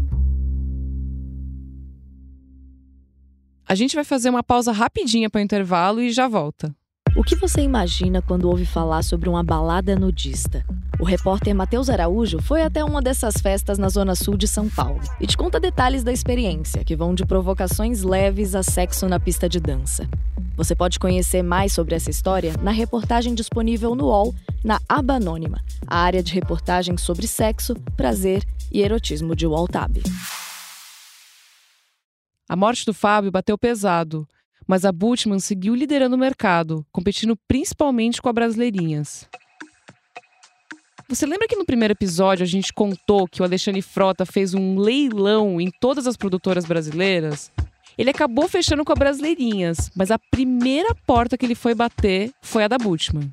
A 3.65 3.75
gente 3.75 3.95
vai 3.95 4.03
fazer 4.03 4.29
uma 4.29 4.43
pausa 4.43 4.71
rapidinha 4.71 5.29
para 5.29 5.39
o 5.39 5.41
intervalo 5.41 6.01
e 6.01 6.11
já 6.11 6.27
volta. 6.27 6.75
O 7.13 7.23
que 7.23 7.35
você 7.35 7.61
imagina 7.61 8.21
quando 8.21 8.47
ouve 8.47 8.65
falar 8.65 9.03
sobre 9.03 9.27
uma 9.27 9.43
balada 9.43 9.97
nudista? 9.97 10.65
O 10.97 11.03
repórter 11.03 11.53
Matheus 11.53 11.89
Araújo 11.89 12.41
foi 12.41 12.61
até 12.61 12.85
uma 12.85 13.01
dessas 13.01 13.35
festas 13.35 13.77
na 13.77 13.89
zona 13.89 14.15
sul 14.15 14.37
de 14.37 14.47
São 14.47 14.69
Paulo 14.69 15.01
e 15.19 15.27
te 15.27 15.35
conta 15.35 15.59
detalhes 15.59 16.03
da 16.03 16.13
experiência, 16.13 16.85
que 16.85 16.95
vão 16.95 17.13
de 17.13 17.25
provocações 17.25 18.01
leves 18.01 18.55
a 18.55 18.63
sexo 18.63 19.09
na 19.09 19.19
pista 19.19 19.49
de 19.49 19.59
dança. 19.59 20.07
Você 20.55 20.73
pode 20.73 20.99
conhecer 20.99 21.43
mais 21.43 21.73
sobre 21.73 21.95
essa 21.95 22.09
história 22.09 22.53
na 22.61 22.71
reportagem 22.71 23.35
disponível 23.35 23.93
no 23.93 24.05
UOL, 24.05 24.33
na 24.63 24.79
aba 24.87 25.15
anônima, 25.15 25.61
a 25.85 25.97
área 25.97 26.23
de 26.23 26.33
reportagem 26.33 26.95
sobre 26.95 27.27
sexo, 27.27 27.75
prazer 27.97 28.45
e 28.71 28.81
erotismo 28.81 29.35
de 29.35 29.45
UOL 29.45 29.67
Tab. 29.67 29.97
A 32.47 32.55
morte 32.55 32.85
do 32.85 32.93
Fábio 32.93 33.31
bateu 33.31 33.57
pesado, 33.57 34.25
mas 34.71 34.85
a 34.85 34.91
Bultmann 34.93 35.41
seguiu 35.41 35.75
liderando 35.75 36.15
o 36.15 36.17
mercado, 36.17 36.85
competindo 36.93 37.37
principalmente 37.45 38.21
com 38.21 38.29
a 38.29 38.33
Brasileirinhas. 38.33 39.27
Você 41.09 41.25
lembra 41.25 41.45
que 41.45 41.57
no 41.57 41.65
primeiro 41.65 41.91
episódio 41.91 42.45
a 42.45 42.47
gente 42.47 42.71
contou 42.71 43.27
que 43.27 43.41
o 43.41 43.43
Alexandre 43.43 43.81
Frota 43.81 44.25
fez 44.25 44.53
um 44.53 44.79
leilão 44.79 45.59
em 45.59 45.69
todas 45.81 46.07
as 46.07 46.15
produtoras 46.15 46.63
brasileiras? 46.63 47.51
Ele 47.97 48.11
acabou 48.11 48.47
fechando 48.47 48.85
com 48.85 48.93
a 48.93 48.95
Brasileirinhas, 48.95 49.91
mas 49.93 50.09
a 50.09 50.17
primeira 50.17 50.95
porta 51.05 51.37
que 51.37 51.45
ele 51.45 51.53
foi 51.53 51.75
bater 51.75 52.31
foi 52.41 52.63
a 52.63 52.69
da 52.69 52.77
Bultmann. 52.77 53.29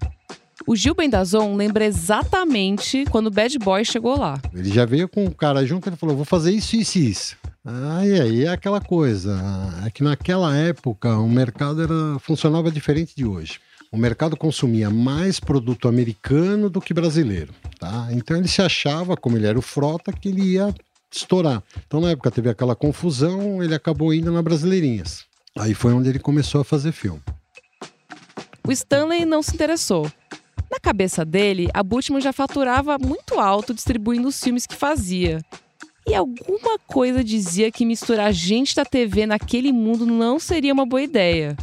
O 0.67 0.75
Gil 0.75 0.93
Bendazon 0.93 1.55
lembra 1.55 1.85
exatamente 1.85 3.05
quando 3.13 3.29
o 3.29 3.31
Bad 3.31 3.57
Boy 3.61 3.85
chegou 3.85 4.19
lá. 4.19 4.41
Ele 4.53 4.71
já 4.71 4.85
veio 4.85 5.09
com 5.09 5.25
o 5.25 5.33
cara 5.33 5.65
junto, 5.65 5.89
ele 5.89 5.95
falou, 5.95 6.17
vou 6.17 6.25
fazer 6.25 6.51
isso, 6.51 6.75
isso 6.75 6.99
e 6.99 7.11
isso. 7.11 7.37
Aí, 7.71 8.19
aí 8.19 8.45
é 8.47 8.49
aquela 8.49 8.81
coisa, 8.81 9.39
é 9.85 9.91
que 9.91 10.03
naquela 10.03 10.57
época 10.57 11.19
o 11.19 11.29
mercado 11.29 11.83
era, 11.83 12.19
funcionava 12.19 12.71
diferente 12.71 13.15
de 13.15 13.27
hoje. 13.27 13.61
O 13.93 13.99
mercado 13.99 14.39
consumia 14.39 14.89
mais 14.89 15.39
produto 15.39 15.87
americano 15.87 16.71
do 16.71 16.81
que 16.81 16.95
brasileiro, 16.95 17.53
tá? 17.79 18.09
Então 18.11 18.39
ele 18.39 18.49
se 18.49 18.63
achava, 18.63 19.19
como 19.19 19.37
ele 19.37 19.47
era 19.47 19.59
o 19.59 19.63
frota, 19.63 20.15
que 20.15 20.31
ele 20.31 20.55
ia 20.55 20.75
estourar. 21.13 21.63
Então 21.87 22.01
na 22.01 22.13
época 22.13 22.31
teve 22.31 22.49
aquela 22.49 22.75
confusão, 22.75 23.63
ele 23.63 23.75
acabou 23.75 24.15
indo 24.15 24.33
na 24.33 24.41
Brasileirinhas. 24.41 25.27
Aí 25.59 25.75
foi 25.75 25.93
onde 25.93 26.09
ele 26.09 26.19
começou 26.19 26.63
a 26.63 26.65
fazer 26.65 26.93
filme. 26.93 27.21
O 28.67 28.73
Stanley 28.73 29.27
não 29.27 29.43
se 29.43 29.55
interessou. 29.55 30.11
Na 30.71 30.81
cabeça 30.81 31.23
dele, 31.23 31.69
a 31.75 31.83
Bultmann 31.83 32.23
já 32.23 32.33
faturava 32.33 32.97
muito 32.99 33.39
alto 33.39 33.75
distribuindo 33.75 34.29
os 34.29 34.43
filmes 34.43 34.67
que 34.67 34.75
fazia. 34.75 35.43
E 36.09 36.15
alguma 36.15 36.79
coisa 36.87 37.23
dizia 37.23 37.71
que 37.71 37.85
misturar 37.85 38.33
gente 38.33 38.75
da 38.75 38.83
TV 38.83 39.27
naquele 39.27 39.71
mundo 39.71 40.07
não 40.07 40.39
seria 40.39 40.73
uma 40.73 40.87
boa 40.87 41.03
ideia. 41.03 41.55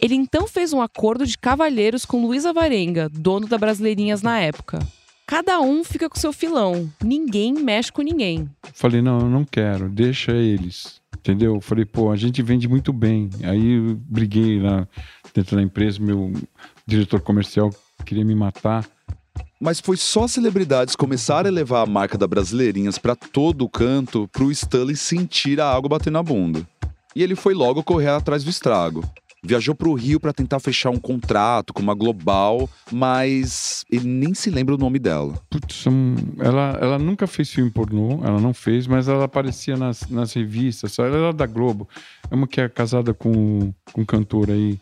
Ele 0.00 0.16
então 0.16 0.48
fez 0.48 0.72
um 0.72 0.82
acordo 0.82 1.24
de 1.24 1.38
cavalheiros 1.38 2.04
com 2.04 2.26
Luísa 2.26 2.52
Varenga, 2.52 3.08
dono 3.08 3.46
da 3.46 3.56
Brasileirinhas 3.56 4.20
na 4.20 4.40
época. 4.40 4.80
Cada 5.28 5.60
um 5.60 5.84
fica 5.84 6.08
com 6.08 6.18
seu 6.18 6.32
filão, 6.32 6.90
ninguém 7.00 7.52
mexe 7.52 7.92
com 7.92 8.02
ninguém. 8.02 8.50
Falei, 8.74 9.00
não, 9.00 9.20
eu 9.20 9.28
não 9.28 9.44
quero, 9.44 9.88
deixa 9.88 10.32
eles. 10.32 11.00
Entendeu? 11.16 11.60
Falei, 11.60 11.84
pô, 11.84 12.10
a 12.10 12.16
gente 12.16 12.42
vende 12.42 12.66
muito 12.66 12.92
bem. 12.92 13.30
Aí 13.44 13.94
briguei 14.08 14.60
lá 14.60 14.88
dentro 15.32 15.54
da 15.54 15.62
empresa, 15.62 16.02
meu 16.02 16.32
diretor 16.84 17.20
comercial 17.20 17.70
queria 18.04 18.24
me 18.24 18.34
matar. 18.34 18.88
Mas 19.60 19.80
foi 19.80 19.96
só 19.96 20.28
celebridades 20.28 20.94
começarem 20.94 21.50
a 21.50 21.54
levar 21.54 21.82
a 21.82 21.86
marca 21.86 22.16
da 22.16 22.26
Brasileirinhas 22.26 22.98
para 22.98 23.16
todo 23.16 23.64
o 23.64 23.68
canto 23.68 24.28
pro 24.32 24.52
Stanley 24.52 24.96
sentir 24.96 25.60
a 25.60 25.72
água 25.72 25.88
bater 25.88 26.10
na 26.10 26.22
bunda. 26.22 26.66
E 27.14 27.22
ele 27.22 27.34
foi 27.34 27.54
logo 27.54 27.82
correr 27.82 28.10
atrás 28.10 28.44
do 28.44 28.50
estrago. 28.50 29.02
Viajou 29.42 29.74
para 29.74 29.88
o 29.88 29.94
Rio 29.94 30.18
para 30.18 30.32
tentar 30.32 30.58
fechar 30.58 30.90
um 30.90 30.98
contrato 30.98 31.72
com 31.72 31.80
uma 31.80 31.94
global, 31.94 32.68
mas 32.90 33.84
ele 33.90 34.06
nem 34.06 34.34
se 34.34 34.50
lembra 34.50 34.74
o 34.74 34.78
nome 34.78 34.98
dela. 34.98 35.34
Putz, 35.48 35.86
um, 35.86 36.16
ela, 36.40 36.76
ela 36.80 36.98
nunca 36.98 37.26
fez 37.26 37.50
filme 37.50 37.70
pornô, 37.70 38.20
ela 38.24 38.40
não 38.40 38.52
fez, 38.52 38.86
mas 38.86 39.06
ela 39.06 39.24
aparecia 39.24 39.76
nas, 39.76 40.08
nas 40.08 40.32
revistas. 40.32 40.92
Só 40.92 41.06
ela 41.06 41.16
era 41.16 41.32
da 41.32 41.46
Globo. 41.46 41.88
É 42.30 42.34
uma 42.34 42.48
que 42.48 42.60
é 42.60 42.68
casada 42.68 43.14
com, 43.14 43.72
com 43.92 44.00
um 44.00 44.04
cantor 44.04 44.50
aí. 44.50 44.78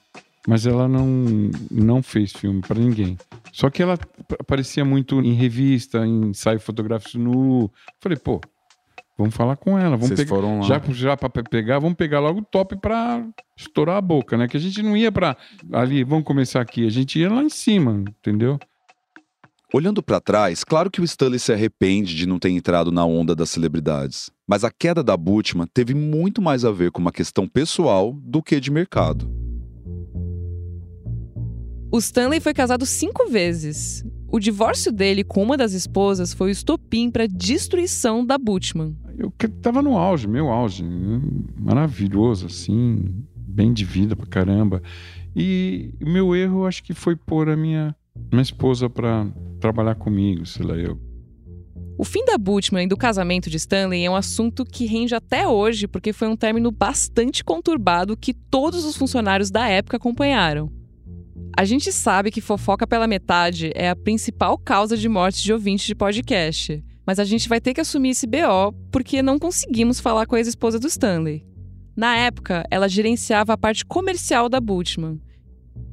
Mas 0.46 0.66
ela 0.66 0.86
não, 0.86 1.50
não 1.70 2.02
fez 2.02 2.32
filme 2.32 2.60
para 2.60 2.78
ninguém. 2.78 3.18
Só 3.52 3.68
que 3.68 3.82
ela 3.82 3.98
aparecia 4.38 4.84
muito 4.84 5.20
em 5.20 5.32
revista, 5.32 6.06
em 6.06 6.26
ensaio 6.28 6.60
fotográfico 6.60 7.18
nu. 7.18 7.70
Falei, 8.00 8.16
pô, 8.16 8.40
Vamos 9.18 9.34
falar 9.34 9.56
com 9.56 9.78
ela. 9.78 9.96
Vamos 9.96 10.08
Vocês 10.08 10.20
pegar, 10.20 10.28
foram 10.28 10.60
lá. 10.60 10.66
Já, 10.66 10.80
já 10.90 11.16
para 11.16 11.30
pegar, 11.42 11.78
vamos 11.78 11.96
pegar 11.96 12.20
logo 12.20 12.40
o 12.40 12.44
top 12.44 12.76
para 12.76 13.26
estourar 13.56 13.96
a 13.96 14.00
boca, 14.00 14.36
né? 14.36 14.46
Que 14.46 14.58
a 14.58 14.60
gente 14.60 14.82
não 14.82 14.96
ia 14.96 15.10
para 15.10 15.36
ali, 15.72 16.04
vamos 16.04 16.24
começar 16.24 16.60
aqui. 16.60 16.86
A 16.86 16.90
gente 16.90 17.18
ia 17.18 17.32
lá 17.32 17.42
em 17.42 17.48
cima, 17.48 18.04
entendeu? 18.06 18.58
Olhando 19.72 20.02
para 20.02 20.20
trás, 20.20 20.62
claro 20.62 20.90
que 20.90 21.00
o 21.00 21.04
Stanley 21.04 21.38
se 21.38 21.52
arrepende 21.52 22.14
de 22.14 22.26
não 22.26 22.38
ter 22.38 22.50
entrado 22.50 22.92
na 22.92 23.04
onda 23.04 23.34
das 23.34 23.50
celebridades. 23.50 24.30
Mas 24.46 24.64
a 24.64 24.70
queda 24.70 25.02
da 25.02 25.16
Bultmann 25.16 25.66
teve 25.66 25.94
muito 25.94 26.40
mais 26.40 26.64
a 26.64 26.70
ver 26.70 26.90
com 26.90 27.00
uma 27.00 27.10
questão 27.10 27.48
pessoal 27.48 28.12
do 28.12 28.42
que 28.42 28.60
de 28.60 28.70
mercado. 28.70 29.45
O 31.96 31.98
Stanley 31.98 32.40
foi 32.40 32.52
casado 32.52 32.84
cinco 32.84 33.26
vezes. 33.30 34.04
O 34.28 34.38
divórcio 34.38 34.92
dele 34.92 35.24
com 35.24 35.42
uma 35.42 35.56
das 35.56 35.72
esposas 35.72 36.34
foi 36.34 36.48
o 36.48 36.52
estopim 36.52 37.10
para 37.10 37.24
a 37.24 37.26
destruição 37.26 38.22
da 38.22 38.36
Bultmann. 38.36 38.94
Eu 39.16 39.30
que- 39.30 39.48
tava 39.48 39.80
no 39.80 39.96
auge, 39.96 40.28
meu 40.28 40.48
auge. 40.50 40.82
né? 40.84 41.22
Maravilhoso, 41.58 42.44
assim, 42.48 43.02
bem 43.34 43.72
de 43.72 43.86
vida 43.86 44.14
pra 44.14 44.26
caramba. 44.26 44.82
E 45.34 45.94
o 46.02 46.06
meu 46.10 46.36
erro, 46.36 46.66
acho 46.66 46.84
que 46.84 46.92
foi 46.92 47.16
pôr 47.16 47.48
a 47.48 47.56
minha, 47.56 47.96
minha 48.30 48.42
esposa 48.42 48.90
pra 48.90 49.26
trabalhar 49.58 49.94
comigo, 49.94 50.44
sei 50.44 50.66
lá, 50.66 50.74
eu. 50.76 51.00
O 51.96 52.04
fim 52.04 52.22
da 52.26 52.36
Bultmann 52.36 52.84
e 52.84 52.88
do 52.88 52.96
casamento 52.98 53.48
de 53.48 53.56
Stanley 53.56 54.04
é 54.04 54.10
um 54.10 54.16
assunto 54.16 54.66
que 54.66 54.84
rende 54.84 55.14
até 55.14 55.48
hoje 55.48 55.88
porque 55.88 56.12
foi 56.12 56.28
um 56.28 56.36
término 56.36 56.70
bastante 56.70 57.42
conturbado 57.42 58.18
que 58.18 58.34
todos 58.34 58.84
os 58.84 58.98
funcionários 58.98 59.50
da 59.50 59.66
época 59.66 59.96
acompanharam. 59.96 60.70
A 61.58 61.64
gente 61.64 61.90
sabe 61.90 62.30
que 62.30 62.42
fofoca 62.42 62.86
pela 62.86 63.06
metade 63.06 63.72
é 63.74 63.88
a 63.88 63.96
principal 63.96 64.58
causa 64.58 64.94
de 64.94 65.08
mortes 65.08 65.40
de 65.40 65.54
ouvintes 65.54 65.86
de 65.86 65.94
podcast, 65.94 66.84
mas 67.06 67.18
a 67.18 67.24
gente 67.24 67.48
vai 67.48 67.62
ter 67.62 67.72
que 67.72 67.80
assumir 67.80 68.10
esse 68.10 68.26
BO 68.26 68.74
porque 68.92 69.22
não 69.22 69.38
conseguimos 69.38 69.98
falar 69.98 70.26
com 70.26 70.34
a 70.34 70.38
ex-esposa 70.38 70.78
do 70.78 70.86
Stanley. 70.86 71.46
Na 71.96 72.14
época, 72.14 72.62
ela 72.70 72.86
gerenciava 72.86 73.54
a 73.54 73.56
parte 73.56 73.86
comercial 73.86 74.50
da 74.50 74.60
Bultmann. 74.60 75.18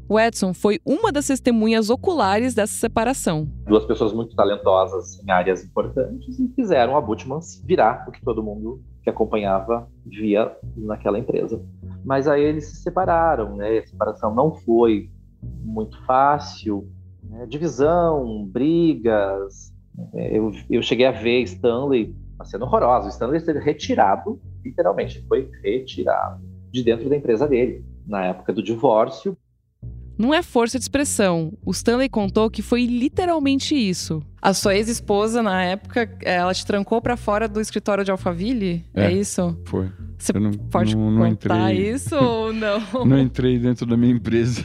O 0.09 0.19
Edson 0.19 0.53
foi 0.53 0.81
uma 0.85 1.13
das 1.13 1.27
testemunhas 1.27 1.89
oculares 1.89 2.53
dessa 2.53 2.73
separação. 2.73 3.47
Duas 3.65 3.85
pessoas 3.85 4.11
muito 4.11 4.35
talentosas 4.35 5.17
em 5.23 5.31
áreas 5.31 5.63
importantes 5.63 6.37
e 6.39 6.49
fizeram 6.49 6.97
a 6.97 7.01
Bultmann 7.01 7.39
virar 7.63 8.03
o 8.05 8.11
que 8.11 8.21
todo 8.21 8.43
mundo 8.43 8.83
que 9.01 9.09
acompanhava 9.09 9.87
via 10.05 10.51
naquela 10.75 11.17
empresa. 11.17 11.65
Mas 12.03 12.27
aí 12.27 12.43
eles 12.43 12.65
se 12.65 12.75
separaram, 12.81 13.55
né? 13.55 13.77
A 13.77 13.87
separação 13.87 14.35
não 14.35 14.53
foi 14.53 15.09
muito 15.63 16.03
fácil, 16.05 16.89
né? 17.23 17.45
divisão, 17.45 18.45
brigas. 18.45 19.73
É, 20.15 20.37
Eu, 20.37 20.51
eu 20.69 20.81
cheguei 20.81 21.05
a 21.05 21.11
ver 21.11 21.41
Stanley 21.43 22.15
uma 22.35 22.45
cena 22.45 22.65
horrorosa. 22.65 23.07
O 23.07 23.09
Stanley 23.09 23.39
ser 23.39 23.55
retirado, 23.57 24.39
literalmente, 24.63 25.23
foi 25.27 25.49
retirado 25.63 26.41
de 26.71 26.83
dentro 26.83 27.09
da 27.09 27.15
empresa 27.15 27.47
dele 27.47 27.85
na 28.05 28.25
época 28.25 28.51
do 28.51 28.61
divórcio. 28.61 29.37
Não 30.17 30.33
é 30.33 30.43
força 30.43 30.77
de 30.77 30.83
expressão. 30.83 31.53
O 31.65 31.71
Stanley 31.71 32.07
contou 32.07 32.49
que 32.49 32.61
foi 32.61 32.85
literalmente 32.85 33.75
isso. 33.75 34.21
A 34.41 34.53
sua 34.53 34.75
ex-esposa, 34.75 35.41
na 35.41 35.63
época, 35.63 36.17
ela 36.21 36.53
te 36.53 36.65
trancou 36.65 37.01
pra 37.01 37.17
fora 37.17 37.47
do 37.47 37.59
escritório 37.59 38.03
de 38.03 38.11
Alphaville? 38.11 38.85
É, 38.93 39.11
isso? 39.11 39.59
Foi. 39.65 39.89
Você 40.23 40.31
Eu 40.35 40.39
não, 40.39 40.51
pode 40.51 40.95
não, 40.95 41.11
não 41.11 41.29
contar 41.29 41.71
entrei. 41.73 41.91
isso 41.93 42.15
ou 42.15 42.53
não? 42.53 42.79
não 43.05 43.19
entrei 43.19 43.59
dentro 43.59 43.85
da 43.85 43.97
minha 43.97 44.13
empresa. 44.13 44.63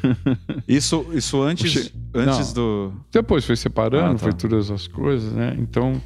Isso, 0.68 1.05
isso 1.12 1.42
antes, 1.42 1.73
Che- 1.73 1.92
antes 2.14 2.53
do. 2.53 2.92
Depois 3.12 3.44
foi 3.44 3.57
separando, 3.57 4.07
Ah, 4.11 4.12
tá. 4.12 4.18
foi 4.18 4.33
todas 4.33 4.71
as 4.71 4.87
coisas, 4.87 5.33
né? 5.33 5.57
Então 5.59 6.01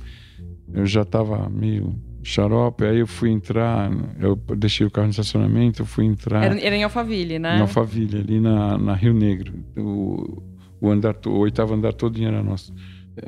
eu 0.73 0.87
já 0.87 1.05
tava 1.05 1.49
meio 1.51 1.95
xarope, 2.25 2.85
aí 2.85 3.01
eu 3.01 3.07
fui 3.07 3.31
entrar, 3.31 3.91
eu 4.21 4.37
deixei 4.57 4.87
o 4.87 4.91
carro 4.91 5.09
no 5.09 5.11
estacionamento, 5.11 5.83
eu 5.83 5.87
fui 5.87 6.05
entrar 6.07 6.45
Era, 6.45 6.59
era 6.61 6.77
em 6.77 6.85
Alphaville, 6.85 7.38
né? 7.38 7.59
em 7.59 7.61
Alphaville, 7.61 8.19
ali 8.21 8.41
na, 8.41 8.79
na 8.79 8.95
Rio 8.95 9.12
Negro. 9.12 9.53
O, 9.77 10.41
o, 10.81 10.88
andar, 10.88 11.17
o 11.27 11.38
oitavo 11.38 11.75
andar 11.75 11.93
todo 11.93 12.23
era 12.25 12.43
nosso. 12.43 12.73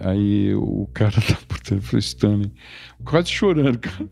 Aí 0.01 0.55
o 0.55 0.89
cara 0.95 1.13
da 1.29 1.37
porta 1.47 1.79
falou, 1.83 1.99
Stanley, 1.99 2.53
quase 3.05 3.29
chorando, 3.31 3.79
cara. 3.79 4.09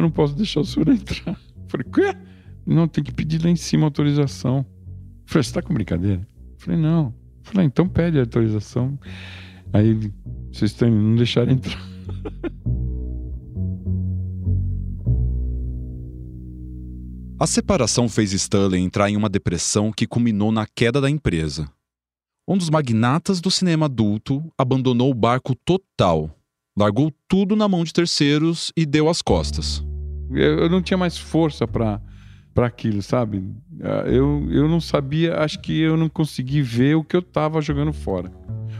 Eu 0.00 0.04
não 0.04 0.10
posso 0.10 0.34
deixar 0.34 0.60
o 0.60 0.64
senhor 0.64 0.88
entrar. 0.88 1.32
Eu 1.32 1.68
Falei, 1.68 1.86
quê? 1.92 2.16
Não, 2.66 2.88
tem 2.88 3.04
que 3.04 3.12
pedir 3.12 3.44
lá 3.44 3.50
em 3.50 3.56
cima 3.56 3.84
autorização. 3.84 4.58
Eu 4.58 4.64
Falei, 5.26 5.42
você 5.44 5.52
tá 5.52 5.60
com 5.60 5.74
brincadeira? 5.74 6.26
Eu 6.32 6.56
Falei, 6.56 6.80
não. 6.80 7.08
Eu 7.08 7.14
Falei, 7.42 7.64
"Ah, 7.64 7.66
então 7.66 7.86
pede 7.86 8.16
a 8.16 8.22
autorização. 8.22 8.98
Aí 9.74 10.10
vocês 10.50 10.70
estão 10.70 10.90
não 10.90 11.16
deixaram 11.16 11.52
entrar. 11.52 11.78
A 17.38 17.46
separação 17.46 18.08
fez 18.08 18.32
Stanley 18.32 18.80
entrar 18.80 19.10
em 19.10 19.16
uma 19.16 19.28
depressão 19.28 19.92
que 19.92 20.06
culminou 20.06 20.50
na 20.50 20.66
queda 20.66 20.98
da 21.00 21.10
empresa. 21.10 21.70
Um 22.48 22.56
dos 22.56 22.70
magnatas 22.70 23.40
do 23.40 23.50
cinema 23.50 23.84
adulto 23.84 24.42
abandonou 24.56 25.10
o 25.10 25.14
barco 25.14 25.54
total, 25.54 26.34
largou 26.76 27.12
tudo 27.28 27.54
na 27.54 27.68
mão 27.68 27.84
de 27.84 27.92
terceiros 27.92 28.72
e 28.76 28.84
deu 28.86 29.08
as 29.08 29.22
costas. 29.22 29.82
Eu, 30.32 30.68
não 30.68 30.82
tinha 30.82 30.98
mais 30.98 31.18
força 31.18 31.66
para 31.66 32.00
para 32.52 32.66
aquilo, 32.66 33.00
sabe? 33.00 33.44
Ah, 33.80 34.04
Eu, 34.06 34.46
eu 34.50 34.68
não 34.68 34.80
sabia, 34.80 35.36
acho 35.36 35.60
que 35.60 35.80
eu 35.80 35.96
não 35.96 36.08
consegui 36.08 36.60
ver 36.62 36.96
o 36.96 37.04
que 37.04 37.14
eu 37.16 37.20
estava 37.20 37.60
jogando 37.60 37.92
fora. 37.92 38.30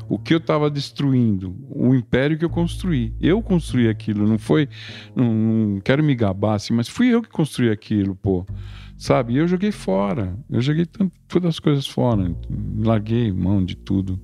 O 0.09 0.19
que 0.19 0.35
eu 0.35 0.39
estava 0.39 0.69
destruindo, 0.69 1.57
o 1.71 1.95
império 1.95 2.37
que 2.37 2.45
eu 2.45 2.51
construí. 2.51 3.15
Eu 3.21 3.41
construí 3.41 3.89
aquilo, 3.89 4.27
não 4.27 4.39
foi. 4.39 4.69
Não, 5.15 5.33
não 5.33 5.81
quero 5.81 6.03
me 6.03 6.17
gabar 6.17 6.55
assim, 6.55 6.75
mas 6.75 6.89
fui 6.89 7.09
eu 7.09 7.23
que 7.23 7.29
construí 7.29 7.71
aquilo, 7.71 8.17
pô. 8.17 8.45
Sabe? 8.97 9.37
Eu 9.37 9.47
joguei 9.47 9.71
fora. 9.71 10.37
Eu 10.51 10.61
joguei 10.61 10.85
tanto, 10.85 11.13
todas 11.29 11.51
as 11.51 11.59
coisas 11.61 11.87
fora. 11.87 12.35
Larguei 12.77 13.33
mão 13.33 13.65
de 13.65 13.77
tudo. 13.77 14.21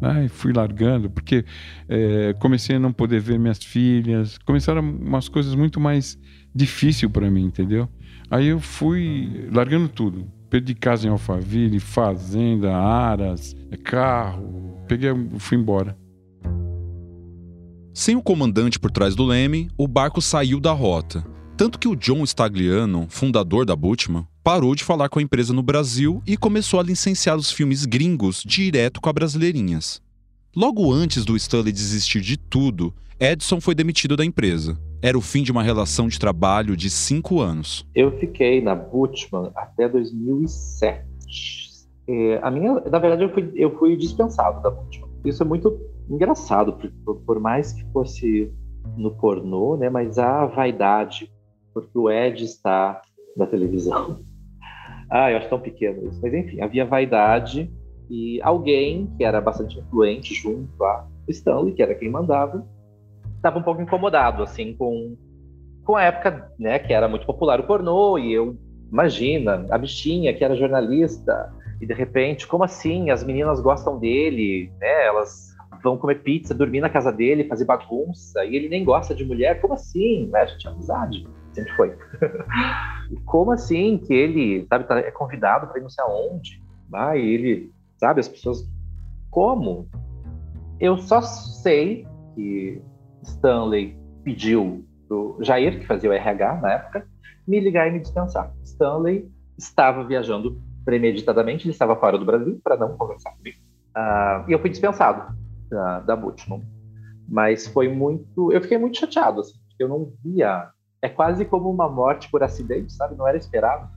Ai, 0.00 0.28
fui 0.28 0.52
largando, 0.52 1.10
porque 1.10 1.44
eh, 1.88 2.34
comecei 2.38 2.76
a 2.76 2.78
não 2.78 2.92
poder 2.92 3.20
ver 3.20 3.38
minhas 3.38 3.62
filhas. 3.62 4.38
Começaram 4.38 4.80
umas 4.80 5.28
coisas 5.28 5.54
muito 5.54 5.80
mais 5.80 6.18
difíceis 6.56 7.10
para 7.10 7.30
mim, 7.30 7.44
entendeu? 7.44 7.88
Aí 8.30 8.46
eu 8.48 8.60
fui 8.60 9.48
largando 9.52 9.88
tudo. 9.88 10.26
Perdi 10.48 10.74
casa 10.74 11.06
em 11.06 11.10
Alphaville, 11.10 11.78
fazenda, 11.78 12.74
aras, 12.74 13.54
carro. 13.84 14.80
Peguei, 14.88 15.10
fui 15.38 15.58
embora. 15.58 15.96
Sem 17.92 18.14
o 18.14 18.22
comandante 18.22 18.78
por 18.78 18.90
trás 18.90 19.14
do 19.14 19.24
leme, 19.24 19.70
o 19.76 19.88
barco 19.88 20.20
saiu 20.20 20.60
da 20.60 20.72
rota. 20.72 21.24
Tanto 21.56 21.78
que 21.78 21.88
o 21.88 21.96
John 21.96 22.22
Stagliano, 22.24 23.06
fundador 23.08 23.64
da 23.64 23.74
Butchman, 23.74 24.26
parou 24.44 24.74
de 24.74 24.84
falar 24.84 25.08
com 25.08 25.18
a 25.18 25.22
empresa 25.22 25.54
no 25.54 25.62
Brasil 25.62 26.22
e 26.26 26.36
começou 26.36 26.78
a 26.78 26.82
licenciar 26.82 27.36
os 27.36 27.50
filmes 27.50 27.86
gringos 27.86 28.42
direto 28.44 29.00
com 29.00 29.08
a 29.08 29.12
Brasileirinhas. 29.12 30.02
Logo 30.54 30.92
antes 30.92 31.24
do 31.24 31.36
Stanley 31.36 31.72
desistir 31.72 32.20
de 32.20 32.36
tudo, 32.36 32.94
Edson 33.18 33.60
foi 33.60 33.74
demitido 33.74 34.16
da 34.16 34.24
empresa. 34.24 34.78
Era 35.02 35.16
o 35.16 35.20
fim 35.20 35.42
de 35.42 35.52
uma 35.52 35.62
relação 35.62 36.08
de 36.08 36.18
trabalho 36.18 36.76
de 36.76 36.88
cinco 36.90 37.40
anos. 37.40 37.86
Eu 37.94 38.18
fiquei 38.18 38.60
na 38.60 38.74
Butchman 38.74 39.50
até 39.54 39.88
2007. 39.88 41.04
É, 42.08 42.38
a 42.42 42.50
minha, 42.50 42.74
na 42.80 42.98
verdade, 42.98 43.24
eu 43.24 43.30
fui, 43.30 43.52
eu 43.54 43.76
fui 43.78 43.96
dispensado 43.96 44.62
da 44.62 44.70
Butchman. 44.70 45.10
Isso 45.24 45.42
é 45.42 45.46
muito 45.46 45.78
engraçado, 46.08 46.72
por, 47.04 47.16
por 47.22 47.40
mais 47.40 47.72
que 47.72 47.84
fosse 47.92 48.52
no 48.96 49.10
pornô, 49.16 49.76
né, 49.76 49.90
mas 49.90 50.18
a 50.18 50.46
vaidade, 50.46 51.30
porque 51.74 51.98
o 51.98 52.10
Ed 52.10 52.44
está 52.44 53.02
na 53.36 53.46
televisão. 53.46 54.20
Ah, 55.08 55.30
eu 55.30 55.36
acho 55.36 55.48
tão 55.48 55.60
pequeno 55.60 56.08
isso. 56.08 56.18
Mas 56.20 56.34
enfim, 56.34 56.60
havia 56.60 56.84
vaidade 56.84 57.72
e 58.10 58.40
alguém 58.42 59.06
que 59.16 59.22
era 59.22 59.40
bastante 59.40 59.78
influente 59.78 60.34
junto 60.34 60.82
a 60.82 61.06
Stanley, 61.28 61.74
que 61.74 61.80
era 61.80 61.94
quem 61.94 62.10
mandava, 62.10 62.66
estava 63.36 63.58
um 63.58 63.62
pouco 63.62 63.80
incomodado 63.80 64.42
assim 64.42 64.74
com 64.74 65.16
com 65.84 65.94
a 65.94 66.02
época, 66.02 66.50
né, 66.58 66.80
que 66.80 66.92
era 66.92 67.06
muito 67.06 67.24
popular 67.24 67.60
o 67.60 67.62
pornô 67.64 68.18
e 68.18 68.32
eu 68.32 68.56
imagina 68.90 69.64
a 69.70 69.78
bichinha 69.78 70.34
que 70.34 70.44
era 70.44 70.56
jornalista 70.56 71.52
e 71.80 71.86
de 71.86 71.94
repente, 71.94 72.46
como 72.46 72.64
assim? 72.64 73.10
As 73.10 73.22
meninas 73.22 73.60
gostam 73.60 73.98
dele, 73.98 74.72
né? 74.80 75.06
Elas 75.06 75.54
vão 75.82 75.98
comer 75.98 76.22
pizza, 76.22 76.54
dormir 76.54 76.80
na 76.80 76.88
casa 76.88 77.12
dele, 77.12 77.48
fazer 77.48 77.64
bagunça 77.64 78.44
e 78.44 78.56
ele 78.56 78.68
nem 78.68 78.84
gosta 78.84 79.14
de 79.14 79.24
mulher. 79.24 79.60
Como 79.60 79.74
assim? 79.74 80.26
Né? 80.28 80.40
A 80.40 80.46
gente 80.46 80.66
é 80.66 80.70
amizade, 80.70 81.28
sempre 81.52 81.72
foi. 81.74 81.96
como 83.26 83.52
assim 83.52 83.98
que 83.98 84.12
ele, 84.12 84.66
sabe, 84.68 84.84
tá- 84.84 84.98
é 84.98 85.10
convidado 85.10 85.66
para 85.66 85.78
ir 85.78 85.82
não 85.82 85.90
sei 85.90 86.04
aonde? 86.04 86.62
Ah, 86.92 87.16
e 87.16 87.28
ele, 87.28 87.72
sabe, 87.98 88.20
as 88.20 88.28
pessoas 88.28 88.66
como? 89.30 89.88
Eu 90.80 90.96
só 90.98 91.20
sei 91.20 92.06
que 92.34 92.82
Stanley 93.26 93.96
pediu 94.24 94.84
pro 95.08 95.38
Jair, 95.40 95.80
que 95.80 95.86
fazia 95.86 96.10
o 96.10 96.12
RH 96.12 96.60
na 96.60 96.72
época, 96.72 97.06
me 97.46 97.60
ligar 97.60 97.88
e 97.88 97.92
me 97.92 98.00
dispensar. 98.00 98.52
Stanley 98.64 99.30
estava 99.56 100.04
viajando 100.04 100.60
premeditadamente, 100.84 101.64
ele 101.64 101.72
estava 101.72 101.96
fora 101.96 102.18
do 102.18 102.24
Brasil 102.24 102.60
para 102.62 102.76
não 102.76 102.96
conversar 102.96 103.32
comigo. 103.32 103.58
Ah, 103.94 104.44
e 104.48 104.52
eu 104.52 104.58
fui 104.58 104.70
dispensado 104.70 105.34
da, 105.70 106.00
da 106.00 106.16
Butchman. 106.16 106.62
Mas 107.28 107.66
foi 107.66 107.88
muito. 107.88 108.52
Eu 108.52 108.60
fiquei 108.62 108.78
muito 108.78 108.98
chateado, 108.98 109.40
assim, 109.40 109.58
porque 109.68 109.82
eu 109.82 109.88
não 109.88 110.12
via. 110.24 110.68
É 111.02 111.08
quase 111.08 111.44
como 111.44 111.70
uma 111.70 111.88
morte 111.88 112.30
por 112.30 112.42
acidente, 112.42 112.92
sabe? 112.92 113.16
Não 113.16 113.26
era 113.26 113.36
esperado. 113.36 113.88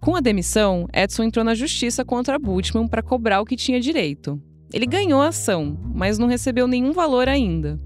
Com 0.00 0.14
a 0.14 0.20
demissão, 0.20 0.86
Edson 0.92 1.22
entrou 1.22 1.44
na 1.44 1.54
justiça 1.54 2.04
contra 2.04 2.36
a 2.36 2.38
Butchman 2.38 2.86
para 2.86 3.02
cobrar 3.02 3.40
o 3.40 3.44
que 3.46 3.56
tinha 3.56 3.80
direito. 3.80 4.40
Ele 4.72 4.86
ganhou 4.86 5.22
a 5.22 5.28
ação, 5.28 5.78
mas 5.94 6.18
não 6.18 6.26
recebeu 6.26 6.66
nenhum 6.66 6.92
valor 6.92 7.28
ainda. 7.28 7.80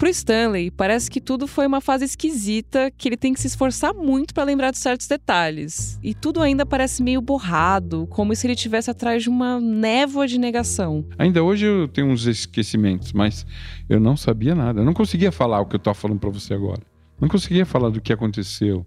Pro 0.00 0.08
Stanley, 0.08 0.70
parece 0.70 1.10
que 1.10 1.20
tudo 1.20 1.46
foi 1.46 1.66
uma 1.66 1.78
fase 1.82 2.06
esquisita, 2.06 2.90
que 2.90 3.06
ele 3.06 3.18
tem 3.18 3.34
que 3.34 3.40
se 3.40 3.48
esforçar 3.48 3.92
muito 3.92 4.32
para 4.32 4.44
lembrar 4.44 4.70
de 4.70 4.78
certos 4.78 5.06
detalhes. 5.06 5.98
E 6.02 6.14
tudo 6.14 6.40
ainda 6.40 6.64
parece 6.64 7.02
meio 7.02 7.20
borrado, 7.20 8.06
como 8.08 8.34
se 8.34 8.46
ele 8.46 8.54
estivesse 8.54 8.90
atrás 8.90 9.22
de 9.22 9.28
uma 9.28 9.60
névoa 9.60 10.26
de 10.26 10.38
negação. 10.38 11.04
Ainda 11.18 11.42
hoje 11.42 11.66
eu 11.66 11.86
tenho 11.86 12.06
uns 12.06 12.26
esquecimentos, 12.26 13.12
mas 13.12 13.44
eu 13.90 14.00
não 14.00 14.16
sabia 14.16 14.54
nada. 14.54 14.80
Eu 14.80 14.86
não 14.86 14.94
conseguia 14.94 15.30
falar 15.30 15.60
o 15.60 15.66
que 15.66 15.76
eu 15.76 15.78
tô 15.78 15.92
falando 15.92 16.18
para 16.18 16.30
você 16.30 16.54
agora. 16.54 16.80
Não 17.20 17.28
conseguia 17.28 17.66
falar 17.66 17.90
do 17.90 18.00
que 18.00 18.10
aconteceu. 18.10 18.86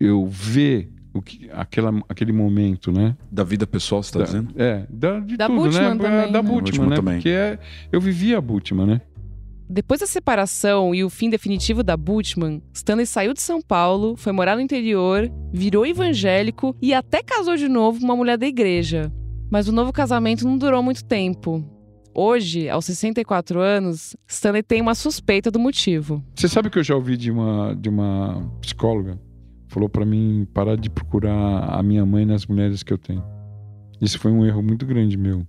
Eu 0.00 0.26
ver 0.26 0.90
o 1.14 1.22
que, 1.22 1.48
aquela, 1.52 2.02
aquele 2.08 2.32
momento, 2.32 2.90
né? 2.90 3.16
Da 3.30 3.44
vida 3.44 3.64
pessoal, 3.64 4.02
você 4.02 4.10
tá 4.12 4.18
Da- 4.18 4.24
dizendo? 4.24 4.52
É, 4.56 4.84
da, 4.90 5.20
de 5.20 5.36
Da 5.36 5.46
tudo, 5.46 5.62
Butchman 5.62 5.94
né? 5.94 6.02
também, 6.02 6.32
da 6.32 6.42
né? 6.42 6.48
Butchman, 6.48 6.60
Butchman 6.62 6.88
né? 6.88 6.96
também. 6.96 7.14
Porque 7.18 7.28
é, 7.28 7.58
eu 7.92 8.00
vivia 8.00 8.38
a 8.38 8.40
Butchman, 8.40 8.86
né? 8.86 9.00
Depois 9.70 10.00
da 10.00 10.06
separação 10.06 10.94
e 10.94 11.04
o 11.04 11.10
fim 11.10 11.28
definitivo 11.28 11.82
da 11.82 11.94
Butchman, 11.94 12.62
Stanley 12.72 13.04
saiu 13.04 13.34
de 13.34 13.42
São 13.42 13.60
Paulo, 13.60 14.16
foi 14.16 14.32
morar 14.32 14.56
no 14.56 14.62
interior, 14.62 15.30
virou 15.52 15.84
evangélico 15.84 16.74
e 16.80 16.94
até 16.94 17.22
casou 17.22 17.54
de 17.54 17.68
novo 17.68 17.98
com 17.98 18.06
uma 18.06 18.16
mulher 18.16 18.38
da 18.38 18.46
igreja. 18.46 19.12
Mas 19.50 19.68
o 19.68 19.72
novo 19.72 19.92
casamento 19.92 20.46
não 20.46 20.56
durou 20.56 20.82
muito 20.82 21.04
tempo. 21.04 21.62
Hoje, 22.14 22.68
aos 22.70 22.86
64 22.86 23.60
anos, 23.60 24.16
Stanley 24.26 24.62
tem 24.62 24.80
uma 24.80 24.94
suspeita 24.94 25.50
do 25.50 25.58
motivo. 25.58 26.24
Você 26.34 26.48
sabe 26.48 26.70
que 26.70 26.78
eu 26.78 26.82
já 26.82 26.94
ouvi 26.94 27.18
de 27.18 27.30
uma, 27.30 27.74
de 27.74 27.90
uma 27.90 28.50
psicóloga? 28.62 29.20
Falou 29.68 29.90
pra 29.90 30.06
mim 30.06 30.48
parar 30.54 30.76
de 30.76 30.88
procurar 30.88 31.64
a 31.68 31.82
minha 31.82 32.06
mãe 32.06 32.24
nas 32.24 32.46
mulheres 32.46 32.82
que 32.82 32.92
eu 32.92 32.98
tenho. 32.98 33.22
Isso 34.00 34.18
foi 34.18 34.32
um 34.32 34.46
erro 34.46 34.62
muito 34.62 34.86
grande 34.86 35.18
meu. 35.18 35.46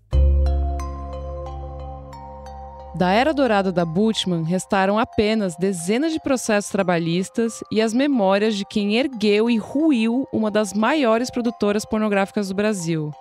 Da 2.96 3.12
era 3.12 3.34
dourada 3.34 3.72
da 3.72 3.86
Butchman, 3.86 4.44
restaram 4.44 4.98
apenas 4.98 5.56
dezenas 5.56 6.12
de 6.12 6.20
processos 6.20 6.72
trabalhistas 6.72 7.64
e 7.72 7.82
as 7.82 7.94
memórias 7.94 8.56
de 8.56 8.66
quem 8.66 8.96
ergueu 8.96 9.50
e 9.50 9.58
ruiu 9.58 10.28
uma 10.34 10.50
das 10.50 10.74
maiores 10.74 11.30
produtoras 11.30 11.86
pornográficas 11.86 12.50
do 12.50 12.56
Brasil. 12.56 13.12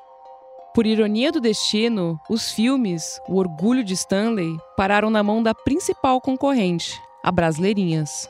Por 0.75 0.87
ironia 0.87 1.31
do 1.31 1.41
destino, 1.41 2.19
os 2.31 2.51
filmes 2.51 3.21
O 3.29 3.37
Orgulho 3.37 3.85
de 3.85 3.95
Stanley 3.95 4.57
pararam 4.77 5.11
na 5.11 5.23
mão 5.23 5.43
da 5.43 5.55
principal 5.55 6.21
concorrente, 6.21 6.99
a 7.23 7.31
Brasileirinhas. 7.31 8.29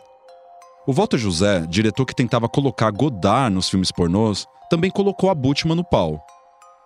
O 0.86 0.92
Walter 0.92 1.18
José, 1.18 1.66
diretor 1.68 2.04
que 2.06 2.14
tentava 2.14 2.48
colocar 2.48 2.90
Godard 2.90 3.54
nos 3.54 3.68
filmes 3.68 3.92
pornôs, 3.92 4.46
também 4.68 4.90
colocou 4.90 5.30
a 5.30 5.34
Butchman 5.34 5.76
no 5.76 5.84
pau. 5.84 6.24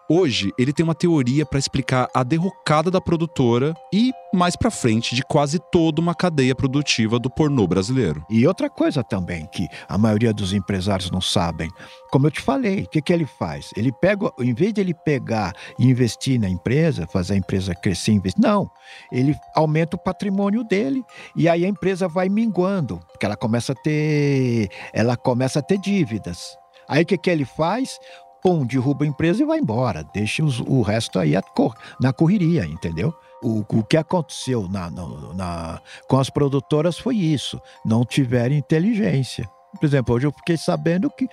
Hoje, 0.08 0.52
ele 0.58 0.72
tem 0.72 0.84
uma 0.84 0.94
teoria 0.94 1.46
para 1.46 1.58
explicar 1.58 2.08
a 2.14 2.22
derrocada 2.22 2.90
da 2.90 3.00
produtora 3.00 3.72
e, 3.92 4.12
mais 4.34 4.56
pra 4.56 4.70
frente, 4.70 5.14
de 5.14 5.22
quase 5.22 5.58
toda 5.70 6.00
uma 6.00 6.14
cadeia 6.14 6.54
produtiva 6.54 7.18
do 7.18 7.30
pornô 7.30 7.66
brasileiro. 7.66 8.24
E 8.28 8.46
outra 8.46 8.68
coisa 8.68 9.04
também 9.04 9.46
que 9.46 9.66
a 9.88 9.96
maioria 9.96 10.32
dos 10.32 10.52
empresários 10.52 11.10
não 11.10 11.20
sabem, 11.20 11.70
como 12.10 12.26
eu 12.26 12.30
te 12.30 12.40
falei, 12.40 12.82
o 12.82 12.88
que, 12.88 13.00
que 13.00 13.12
ele 13.12 13.26
faz? 13.26 13.70
Ele 13.76 13.92
pega, 13.92 14.30
em 14.40 14.52
vez 14.52 14.74
de 14.74 14.80
ele 14.80 14.92
pegar 14.92 15.52
e 15.78 15.86
investir 15.86 16.38
na 16.38 16.48
empresa, 16.48 17.06
fazer 17.06 17.34
a 17.34 17.38
empresa 17.38 17.74
crescer, 17.74 18.12
investir, 18.12 18.42
não, 18.42 18.70
ele 19.10 19.34
aumenta 19.54 19.96
o 19.96 20.02
patrimônio 20.02 20.64
dele 20.64 21.02
e 21.36 21.48
aí 21.48 21.64
a 21.64 21.68
empresa 21.68 22.08
vai 22.08 22.28
minguando, 22.28 22.98
porque 23.12 23.24
ela 23.24 23.36
começa 23.36 23.72
a 23.72 23.76
ter, 23.76 24.68
ela 24.92 25.16
começa 25.16 25.60
a 25.60 25.62
ter 25.62 25.78
dívidas. 25.78 26.56
Aí 26.88 27.04
o 27.04 27.06
que, 27.06 27.16
que 27.16 27.30
ele 27.30 27.44
faz? 27.44 27.98
Pum, 28.42 28.66
derruba 28.66 29.05
a 29.05 29.09
empresa 29.09 29.42
e 29.42 29.46
vai 29.46 29.59
embora, 29.59 30.02
deixa 30.12 30.44
os- 30.44 30.61
o 30.61 30.83
resto 30.83 31.18
aí 31.18 31.35
cor- 31.55 31.76
na 32.00 32.12
correria, 32.12 32.64
entendeu? 32.66 33.14
O, 33.42 33.61
o 33.68 33.85
que 33.85 33.96
aconteceu 33.96 34.68
na- 34.68 34.90
na- 34.90 35.35
na- 35.35 35.81
com 36.09 36.18
as 36.18 36.28
produtoras 36.28 36.98
foi 36.98 37.16
isso, 37.16 37.61
não 37.85 38.05
tiveram 38.05 38.55
inteligência. 38.55 39.49
Por 39.78 39.86
exemplo, 39.86 40.14
hoje 40.14 40.26
eu 40.26 40.32
fiquei 40.32 40.57
sabendo 40.57 41.09
que 41.09 41.26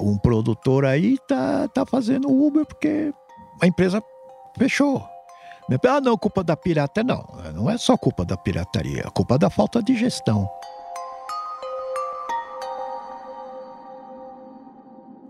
um 0.00 0.16
produtor 0.16 0.84
aí 0.84 1.18
tá, 1.28 1.68
tá 1.68 1.84
fazendo 1.84 2.30
Uber 2.30 2.64
porque 2.64 3.12
a 3.60 3.66
empresa 3.66 4.02
fechou. 4.56 5.04
Ah, 5.88 6.00
não, 6.00 6.16
culpa 6.18 6.42
da 6.44 6.56
pirata. 6.56 7.02
Não, 7.02 7.24
não 7.54 7.70
é 7.70 7.78
só 7.78 7.96
culpa 7.96 8.24
da 8.24 8.36
pirataria, 8.36 9.02
é 9.06 9.10
culpa 9.10 9.38
da 9.38 9.48
falta 9.48 9.82
de 9.82 9.96
gestão. 9.96 10.48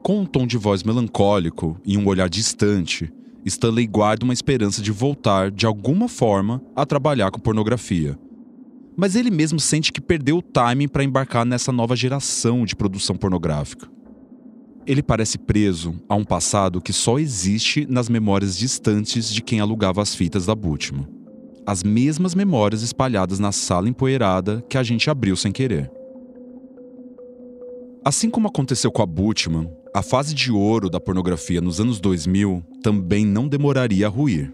Com 0.03 0.23
um 0.23 0.27
tom 0.27 0.49
de 0.49 0.59
voz 0.59 0.83
melancólico 0.83 1.81
e 1.85 1.97
um 1.97 2.09
olhar 2.09 2.29
distante, 2.29 3.09
Stanley 3.45 3.87
guarda 3.87 4.25
uma 4.25 4.33
esperança 4.33 4.83
de 4.83 4.91
voltar, 4.91 5.49
de 5.49 5.65
alguma 5.65 6.09
forma, 6.09 6.61
a 6.75 6.85
trabalhar 6.85 7.31
com 7.31 7.39
pornografia. 7.39 8.19
Mas 8.97 9.15
ele 9.15 9.31
mesmo 9.31 9.61
sente 9.61 9.93
que 9.93 10.01
perdeu 10.01 10.39
o 10.39 10.43
timing 10.43 10.89
para 10.89 11.05
embarcar 11.05 11.47
nessa 11.47 11.71
nova 11.71 11.95
geração 11.95 12.65
de 12.65 12.75
produção 12.75 13.15
pornográfica. 13.15 13.89
Ele 14.85 15.05
parece 15.05 15.39
preso 15.39 15.95
a 16.09 16.17
um 16.17 16.25
passado 16.25 16.81
que 16.81 16.93
só 16.93 17.21
existe 17.21 17.87
nas 17.89 18.09
memórias 18.09 18.59
distantes 18.59 19.33
de 19.33 19.41
quem 19.41 19.61
alugava 19.61 20.03
as 20.03 20.17
fitas 20.17 20.47
da 20.47 20.55
Butman. 20.55 21.07
As 21.65 21.85
mesmas 21.85 22.35
memórias 22.35 22.83
espalhadas 22.83 23.39
na 23.39 23.53
sala 23.53 23.89
empoeirada 23.89 24.65
que 24.69 24.77
a 24.77 24.83
gente 24.83 25.09
abriu 25.09 25.37
sem 25.37 25.53
querer. 25.53 25.89
Assim 28.05 28.29
como 28.29 28.49
aconteceu 28.49 28.91
com 28.91 29.01
a 29.01 29.07
Butman, 29.07 29.71
a 29.95 30.03
fase 30.03 30.35
de 30.35 30.51
ouro 30.51 30.89
da 30.89 30.99
pornografia 30.99 31.61
nos 31.61 31.79
anos 31.79 32.01
2000 32.01 32.63
também 32.83 33.27
não 33.27 33.47
demoraria 33.47 34.07
a 34.07 34.11
ruir. 34.11 34.51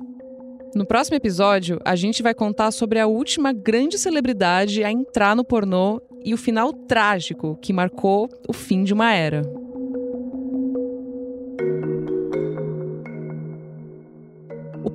No 0.75 0.85
próximo 0.85 1.17
episódio, 1.17 1.81
a 1.85 1.95
gente 1.95 2.23
vai 2.23 2.35
contar 2.35 2.73
sobre 2.73 2.99
a 2.99 3.07
última 3.07 3.53
grande 3.53 3.97
celebridade 3.99 4.83
a 4.83 4.91
entrar 4.91 5.37
no 5.37 5.45
pornô 5.45 6.03
e 6.25 6.35
o 6.35 6.37
final 6.37 6.73
trágico 6.73 7.57
que 7.63 7.73
marcou 7.73 8.29
o 8.49 8.53
fim 8.53 8.83
de 8.83 8.93
uma 8.93 9.15
era. 9.15 9.43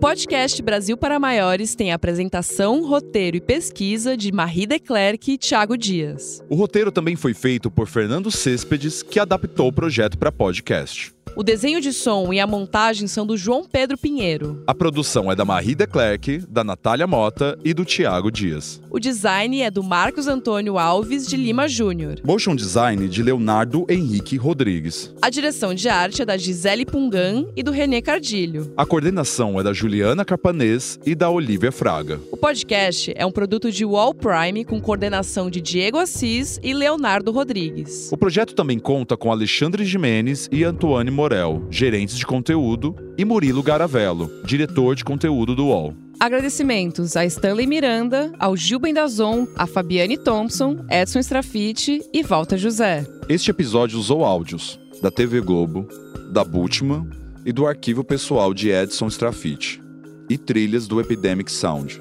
Podcast 0.03 0.61
Brasil 0.61 0.97
para 0.97 1.17
Maiores 1.17 1.75
tem 1.75 1.93
apresentação, 1.93 2.85
roteiro 2.85 3.37
e 3.37 3.39
pesquisa 3.39 4.17
de 4.17 4.33
Marie 4.33 4.67
Declerc 4.67 5.31
e 5.31 5.37
Thiago 5.37 5.77
Dias. 5.77 6.43
O 6.49 6.55
roteiro 6.55 6.91
também 6.91 7.15
foi 7.15 7.33
feito 7.33 7.71
por 7.71 7.87
Fernando 7.87 8.29
Céspedes, 8.29 9.01
que 9.01 9.17
adaptou 9.17 9.69
o 9.69 9.71
projeto 9.71 10.17
para 10.17 10.29
podcast. 10.29 11.15
O 11.36 11.41
desenho 11.41 11.81
de 11.81 11.91
som 11.91 12.31
e 12.31 12.39
a 12.39 12.45
montagem 12.45 13.07
são 13.07 13.25
do 13.25 13.36
João 13.36 13.63
Pedro 13.65 13.97
Pinheiro. 13.97 14.61
A 14.67 14.75
produção 14.75 15.31
é 15.31 15.36
da 15.36 15.43
Marie 15.43 15.73
Declerc, 15.73 16.43
da 16.47 16.63
Natália 16.63 17.07
Mota 17.07 17.57
e 17.65 17.73
do 17.73 17.84
Tiago 17.84 18.31
Dias. 18.31 18.79
O 18.91 18.99
design 18.99 19.59
é 19.61 19.71
do 19.71 19.81
Marcos 19.81 20.27
Antônio 20.27 20.77
Alves 20.77 21.25
de 21.27 21.36
Lima 21.36 21.67
Júnior. 21.67 22.19
Motion 22.23 22.55
design 22.55 23.07
de 23.07 23.23
Leonardo 23.23 23.84
Henrique 23.89 24.38
Rodrigues. 24.38 25.11
A 25.23 25.31
direção 25.31 25.73
de 25.73 25.89
arte 25.89 26.21
é 26.21 26.25
da 26.25 26.38
Gisele 26.38 26.86
Pungan 26.86 27.47
e 27.55 27.63
do 27.63 27.71
Renê 27.71 27.99
Cardilho. 27.99 28.71
A 28.77 28.86
coordenação 28.86 29.59
é 29.59 29.63
da 29.63 29.73
Juliana 29.73 30.23
Carpanês 30.23 30.99
e 31.03 31.15
da 31.15 31.31
Olivia 31.31 31.71
Fraga. 31.71 32.19
O 32.31 32.38
podcast 32.38 33.11
é 33.15 33.25
um 33.25 33.31
produto 33.31 33.71
de 33.71 33.84
Wall 33.84 34.13
Prime 34.13 34.63
com 34.63 34.79
coordenação 34.79 35.49
de 35.49 35.59
Diego 35.59 35.97
Assis 35.97 36.59
e 36.61 36.75
Leonardo 36.75 37.31
Rodrigues. 37.31 38.11
O 38.11 38.17
projeto 38.17 38.53
também 38.53 38.77
conta 38.77 39.17
com 39.17 39.31
Alexandre 39.31 39.84
Jimenez 39.84 40.47
e 40.51 40.63
Antoine 40.63 41.09
Morel, 41.24 41.65
gerentes 41.69 42.17
de 42.17 42.26
conteúdo, 42.26 42.93
e 43.17 43.24
Murilo 43.24 43.63
Garavello, 43.63 44.30
diretor 44.43 44.93
de 44.93 45.05
conteúdo 45.05 45.55
do 45.55 45.67
UOL. 45.67 45.95
Agradecimentos 46.19 47.15
a 47.15 47.24
Stanley 47.24 47.65
Miranda, 47.65 48.34
ao 48.38 48.57
Gil 48.57 48.78
Bendazon, 48.78 49.47
a 49.55 49.65
Fabiane 49.65 50.17
Thompson, 50.17 50.86
Edson 50.89 51.19
Strafite 51.19 52.01
e 52.11 52.24
Walter 52.24 52.57
José. 52.57 53.07
Este 53.30 53.51
episódio 53.51 53.97
usou 53.97 54.26
áudios 54.26 54.78
da 55.01 55.09
TV 55.09 55.39
Globo, 55.39 55.88
da 56.34 56.43
Bultman 56.43 57.09
e 57.45 57.53
do 57.53 57.65
arquivo 57.65 58.03
pessoal 58.03 58.53
de 58.53 58.69
Edson 58.69 59.07
Strafite, 59.07 59.82
e 60.30 60.38
trilhas 60.38 60.89
do 60.89 60.99
Epidemic 60.99 61.49
Sound. 61.49 61.99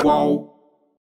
Qual? 0.00 0.51